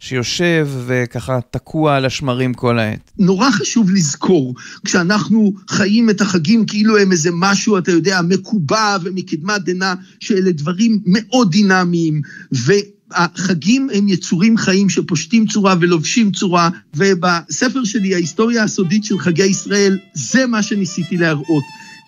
שיושב 0.00 0.68
וככה 0.86 1.38
תקוע 1.50 1.96
על 1.96 2.04
השמרים 2.04 2.54
כל 2.54 2.78
העת. 2.78 3.10
נורא 3.18 3.50
חשוב 3.50 3.90
לזכור, 3.90 4.54
כשאנחנו 4.84 5.52
חיים 5.68 6.10
את 6.10 6.20
החגים 6.20 6.66
כאילו 6.66 6.98
הם 6.98 7.12
איזה 7.12 7.30
משהו, 7.32 7.78
אתה 7.78 7.90
יודע, 7.90 8.20
מקובע 8.22 8.96
ומקדמת 9.02 9.64
דנא, 9.64 9.94
שאלה 10.20 10.52
דברים 10.52 11.00
מאוד 11.06 11.50
דינמיים, 11.50 12.22
ו... 12.54 12.72
החגים 13.14 13.88
הם 13.94 14.08
יצורים 14.08 14.56
חיים 14.56 14.88
שפושטים 14.88 15.46
צורה 15.46 15.74
ולובשים 15.80 16.32
צורה, 16.32 16.70
ובספר 16.94 17.84
שלי, 17.84 18.14
ההיסטוריה 18.14 18.62
הסודית 18.62 19.04
של 19.04 19.18
חגי 19.18 19.44
ישראל, 19.44 19.98
זה 20.14 20.46
מה 20.46 20.62
שניסיתי 20.62 21.16
להראות. 21.16 21.64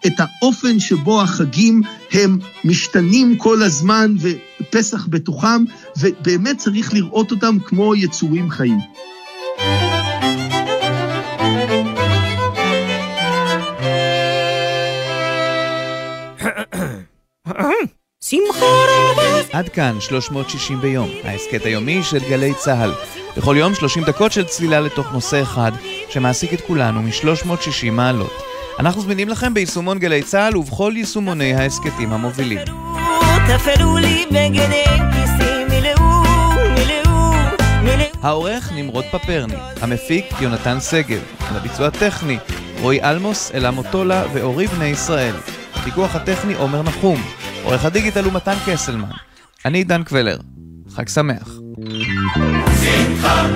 את 0.06 0.12
האופן 0.18 0.80
שבו 0.80 1.22
החגים 1.22 1.82
הם 2.12 2.38
משתנים 2.64 3.36
כל 3.36 3.62
הזמן 3.62 4.14
ופסח 4.20 5.06
בתוכם, 5.10 5.64
ובאמת 6.00 6.58
צריך 6.58 6.94
לראות 6.94 7.30
אותם 7.30 7.56
כמו 7.66 7.94
יצורים 7.94 8.50
חיים. 8.50 8.78
עד 19.52 19.68
כאן 19.68 20.00
360 20.00 20.80
ביום, 20.80 21.08
ההסכת 21.24 21.64
היומי 21.64 22.02
של 22.02 22.18
גלי 22.18 22.54
צה"ל. 22.54 22.90
בכל 23.36 23.56
יום 23.58 23.74
30 23.74 24.04
דקות 24.04 24.32
של 24.32 24.44
צלילה 24.44 24.80
לתוך 24.80 25.12
נושא 25.12 25.42
אחד, 25.42 25.72
שמעסיק 26.08 26.54
את 26.54 26.60
כולנו 26.60 27.02
מ-360 27.02 27.90
מעלות. 27.90 28.53
אנחנו 28.78 29.02
זמינים 29.02 29.28
לכם 29.28 29.54
ביישומון 29.54 29.98
גלי 29.98 30.22
צה"ל 30.22 30.56
ובכל 30.56 30.92
יישומוני 30.96 31.54
ההסכתים 31.54 32.12
המובילים. 32.12 32.58
העורך 38.22 38.72
נמרוד 38.74 39.04
פפרני, 39.12 39.54
המפיק 39.80 40.24
יונתן 40.40 40.80
סגל, 40.80 41.18
לביצוע 41.56 41.90
טכני 41.90 42.38
רועי 42.80 43.02
אלמוס, 43.02 43.50
אלה 43.54 43.70
מוטולה 43.70 44.24
ואורי 44.32 44.66
בני 44.66 44.84
ישראל. 44.84 45.34
הפיקוח 45.74 46.14
הטכני 46.14 46.54
עומר 46.54 46.82
נחום, 46.82 47.22
עורך 47.62 47.84
הדיגיטל 47.84 48.24
הוא 48.24 48.32
מתן 48.32 48.56
קסלמן. 48.66 49.08
אני 49.64 49.78
עידן 49.78 50.02
קבלר, 50.02 50.38
חג 50.94 51.08
שמח. 51.08 51.58
שמחה 52.84 53.46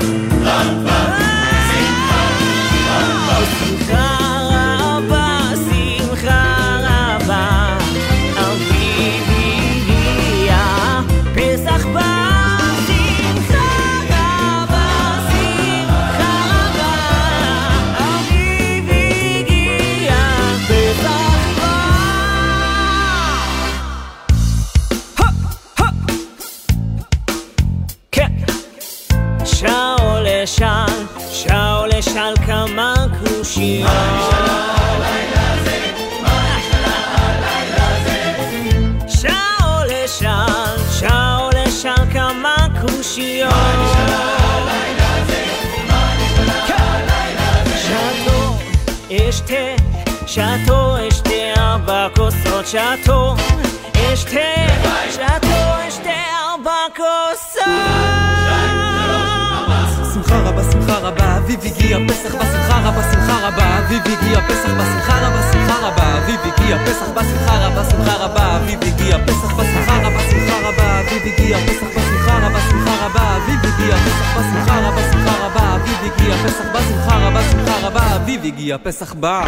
שתו, 52.70 53.34
אשתה, 53.94 54.40
שתו, 55.10 55.58
אשתה 55.88 56.10
ארבע 56.40 56.76
כוסות. 56.96 57.62
שמחה 60.14 60.38
רבה, 60.38 60.62
שמחה 60.72 60.98
רבה, 60.98 61.36
אביב 61.36 61.60
הגיע 61.64 61.98
פסח 62.08 62.34
בשמחה 62.34 62.80
רבה, 62.84 63.02
שמחה 63.12 63.48
רבה, 63.48 63.78
אביב 63.78 64.02
הגיע 64.04 64.40
פסח 64.48 64.68
בשמחה 64.68 65.18
רבה, 65.26 65.52
שמחה 65.52 65.86
רבה, 65.86 66.18
אביב 66.18 66.40
הגיע 66.40 66.78
פסח 66.86 67.08
בשמחה 67.14 67.66
רבה, 67.66 67.84
שמחה 67.90 68.16
רבה, 68.16 68.56
אביב 68.56 68.80
הגיע 68.82 69.18
פסח 69.26 69.52
בשמחה 69.52 69.98
רבה, 69.98 70.20
שמחה 70.30 70.68
רבה, 70.68 71.00
אביב 71.00 71.22
הגיע 71.24 71.58
פסח 71.66 71.86
בשמחה 71.96 72.38
רבה, 72.46 72.60
שמחה 72.70 73.06
רבה, 73.06 73.36
אביב 73.36 73.60
הגיע 73.64 73.96
פסח 73.96 74.38
בשמחה 74.38 74.88
רבה, 74.88 75.02
שמחה 75.12 75.46
רבה, 75.46 75.74
אביב 75.74 76.12
הגיע 76.12 76.36
פסח 76.44 76.64
בשמחה 76.74 77.16
רבה, 77.16 77.42
שמחה 77.50 77.86
רבה, 77.86 78.16
אביב 78.16 78.44
הגיע 78.44 78.76
פסח 78.82 79.12
בה. 79.12 79.44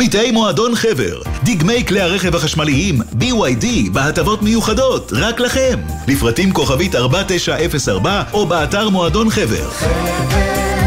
עמיתי 0.00 0.30
מועדון 0.30 0.74
חבר, 0.74 1.22
דגמי 1.44 1.84
כלי 1.86 2.00
הרכב 2.00 2.36
החשמליים 2.36 3.00
BYD 3.00 3.66
בהטבות 3.92 4.42
מיוחדות, 4.42 5.12
רק 5.12 5.40
לכם. 5.40 5.78
לפרטים 6.08 6.52
כוכבית 6.52 6.94
4904 6.94 8.22
או 8.32 8.46
באתר 8.46 8.88
מועדון 8.88 9.30
חבר. 9.30 9.70
חבר 9.70 9.90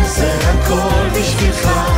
זה 0.08 0.34
הכל 0.34 1.20
בשבילך 1.20 1.93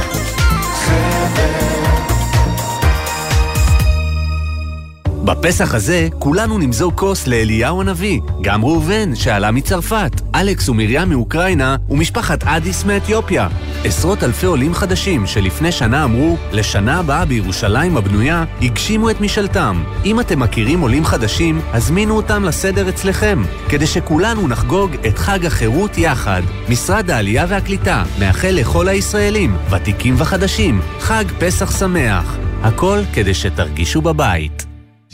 בפסח 5.25 5.75
הזה 5.75 6.07
כולנו 6.19 6.57
נמזוג 6.57 6.93
כוס 6.95 7.27
לאליהו 7.27 7.81
הנביא, 7.81 8.19
גם 8.41 8.65
ראובן 8.65 9.15
שעלה 9.15 9.51
מצרפת, 9.51 10.21
אלכס 10.35 10.69
ומרים 10.69 11.09
מאוקראינה 11.09 11.75
ומשפחת 11.89 12.43
אדיס 12.43 12.83
מאתיופיה. 12.83 13.47
עשרות 13.83 14.23
אלפי 14.23 14.45
עולים 14.45 14.73
חדשים 14.73 15.27
שלפני 15.27 15.71
שנה 15.71 16.03
אמרו, 16.03 16.37
לשנה 16.51 16.99
הבאה 16.99 17.25
בירושלים 17.25 17.97
הבנויה, 17.97 18.43
הגשימו 18.61 19.09
את 19.09 19.21
משאלתם. 19.21 19.83
אם 20.05 20.19
אתם 20.19 20.39
מכירים 20.39 20.81
עולים 20.81 21.05
חדשים, 21.05 21.61
הזמינו 21.73 22.15
אותם 22.15 22.43
לסדר 22.43 22.89
אצלכם, 22.89 23.43
כדי 23.69 23.87
שכולנו 23.87 24.47
נחגוג 24.47 24.91
את 25.07 25.17
חג 25.17 25.45
החירות 25.45 25.97
יחד. 25.97 26.41
משרד 26.69 27.11
העלייה 27.11 27.45
והקליטה 27.49 28.03
מאחל 28.19 28.51
לכל 28.51 28.87
הישראלים, 28.87 29.57
ותיקים 29.71 30.15
וחדשים, 30.17 30.81
חג 30.99 31.25
פסח 31.39 31.79
שמח. 31.79 32.37
הכל 32.63 32.99
כדי 33.13 33.33
שתרגישו 33.33 34.01
בבית. 34.01 34.64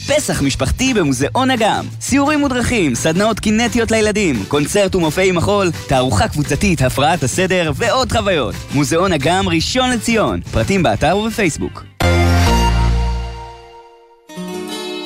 פסח 0.07 0.41
משפחתי 0.41 0.93
במוזיאון 0.93 1.51
אגם. 1.51 1.85
סיורים 2.01 2.39
מודרכים, 2.39 2.95
סדנאות 2.95 3.39
קינטיות 3.39 3.91
לילדים, 3.91 4.43
קונצרט 4.47 4.95
ומופעי 4.95 5.31
מחול, 5.31 5.71
תערוכה 5.87 6.27
קבוצתית, 6.27 6.81
הפרעת 6.81 7.23
הסדר 7.23 7.71
ועוד 7.75 8.11
חוויות. 8.11 8.55
מוזיאון 8.73 9.13
אגם 9.13 9.49
ראשון 9.49 9.89
לציון. 9.89 10.41
פרטים 10.51 10.83
באתר 10.83 11.17
ובפייסבוק. 11.17 11.83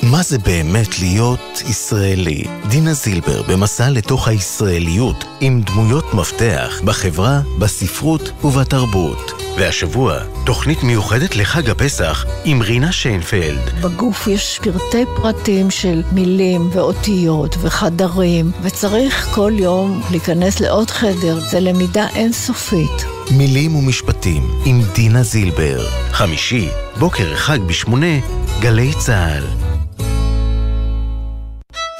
מה 0.04 0.24
זה 0.24 0.38
באמת 0.38 1.00
להיות 1.00 1.64
ישראלי? 1.70 2.44
דינה 2.70 2.94
זילבר 2.94 3.42
במסע 3.42 3.90
לתוך 3.90 4.28
הישראליות 4.28 5.26
עם 5.42 5.62
דמויות 5.62 6.14
מפתח 6.14 6.82
בחברה, 6.86 7.42
בספרות 7.60 8.32
ובתרבות. 8.44 9.45
והשבוע, 9.58 10.20
תוכנית 10.46 10.84
מיוחדת 10.84 11.36
לחג 11.36 11.70
הפסח 11.70 12.26
עם 12.46 12.62
רינה 12.62 12.91
שיינפלד. 12.91 13.70
בגוף 13.82 14.28
יש 14.28 14.60
פרטי 14.63 15.06
פרטים 15.15 15.72
של 15.72 16.04
מילים 16.12 16.70
ואותיות 16.72 17.56
וחדרים, 17.62 18.52
וצריך 18.62 19.28
כל 19.36 19.52
יום 19.56 20.02
להיכנס 20.12 20.60
לעוד 20.60 20.89
חדר, 20.89 21.39
זה 21.39 21.60
למידה 21.60 22.08
אינסופית. 22.15 23.06
מילים 23.32 23.76
ומשפטים 23.76 24.44
עם 24.65 24.82
דינה 24.96 25.24
זילבר. 25.24 25.86
חמישי, 26.12 26.70
בוקר 27.00 27.36
חג 27.36 27.60
בשמונה, 27.68 28.20
גלי 28.62 28.94
צה"ל. 29.00 29.64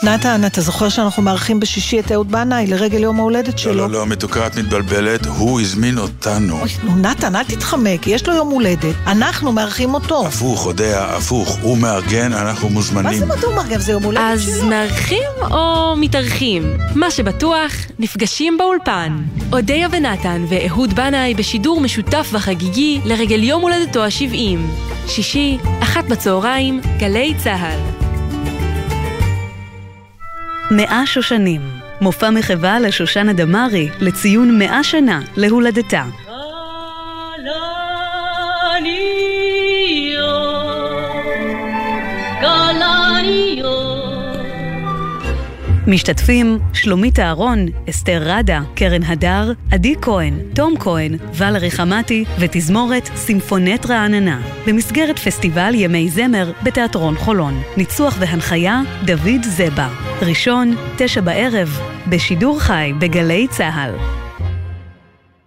נתן, 0.04 0.46
אתה 0.46 0.62
זוכר 0.62 0.90
שאנחנו 0.90 1.24
מארחים 1.24 1.60
בשישי 1.60 2.00
את 2.00 2.12
אהוד 2.12 2.32
בנאי 2.32 2.68
לרגל 2.68 3.04
יום 3.04 3.20
ההולדת 3.20 3.60
שלו? 3.60 3.74
לא, 3.74 3.90
לא, 3.90 4.00
לא, 4.00 4.06
מתוקה, 4.06 4.48
את 4.48 4.58
מתבלבלת, 4.58 5.26
הוא 5.26 5.62
הזמין 5.62 5.98
אותנו. 5.98 6.60
אוי, 6.60 6.70
נו, 6.84 6.96
נתן, 6.96 7.36
אל 7.36 7.44
תתחמק, 7.44 8.08
יש 8.08 8.28
לו 8.28 8.34
יום 8.34 8.50
הולדת, 8.50 8.96
אנחנו 9.08 9.52
מארחים 9.52 9.94
אותו. 9.94 10.28
הפוך, 10.28 10.66
אודיה, 10.66 11.06
הפוך, 11.06 11.58
הוא 11.62 11.78
מארגן, 11.78 12.34
אנחנו 12.34 12.70
מוזמנים. 12.70 13.06
מה 13.06 13.20
זה 13.20 13.26
מה 13.26 13.36
הוא 13.48 13.56
מארגן? 13.56 13.80
זה 13.80 13.92
יום 13.92 14.04
הולדת 14.04 14.24
אז 14.24 14.44
שלו. 14.44 14.54
אז 14.54 14.64
מארחים 14.64 15.32
או 15.52 15.96
מתארחים? 15.98 16.78
מה 16.96 17.12
שבטוח, 17.12 17.72
נפגשים 18.00 18.58
באולפן. 18.58 19.18
אודיה 19.52 19.88
ונתן 19.92 20.46
ואהוד 20.50 20.94
בנאי 20.94 21.34
בשידור 21.34 21.82
משותף 21.82 22.30
וחגיגי 22.32 23.02
לרגל 23.06 23.44
יום 23.44 23.62
הולדתו 23.62 24.04
ה-70. 24.04 24.60
שישי, 25.08 25.58
אחת 25.82 26.06
בצהריים, 26.06 26.82
גלי 27.00 27.34
צה"ל. 27.44 28.05
מאה 30.72 31.06
שושנים, 31.06 31.62
מופע 32.02 32.30
מחווה 32.30 32.80
לשושנה 32.80 33.34
דמארי 33.34 33.90
לציון 34.02 34.60
מאה 34.60 34.84
שנה 34.84 35.22
להולדתה. 35.38 36.04
משתתפים 45.88 46.60
שלומית 46.74 47.20
אהרון, 47.20 47.66
אסתר 47.90 48.22
רדה, 48.26 48.62
קרן 48.76 49.04
הדר, 49.04 49.52
עדי 49.72 49.96
כהן, 50.02 50.40
תום 50.56 50.74
כהן, 50.80 51.18
ולרי 51.34 51.72
חמתי 51.72 52.26
ותזמורת 52.40 53.10
סימפונט 53.16 53.86
רעננה, 53.86 54.42
במסגרת 54.68 55.20
פסטיבל 55.20 55.72
ימי 55.76 56.10
זמר 56.10 56.52
בתיאטרון 56.64 57.16
חולון. 57.16 57.62
ניצוח 57.78 58.18
והנחיה, 58.20 58.82
דוד 59.06 59.44
זבה. 59.44 59.90
ראשון, 60.22 60.76
תשע 60.98 61.22
בערב, 61.22 61.80
בשידור 62.10 62.60
חי 62.60 62.94
בגלי 63.00 63.48
צה"ל. 63.48 64.25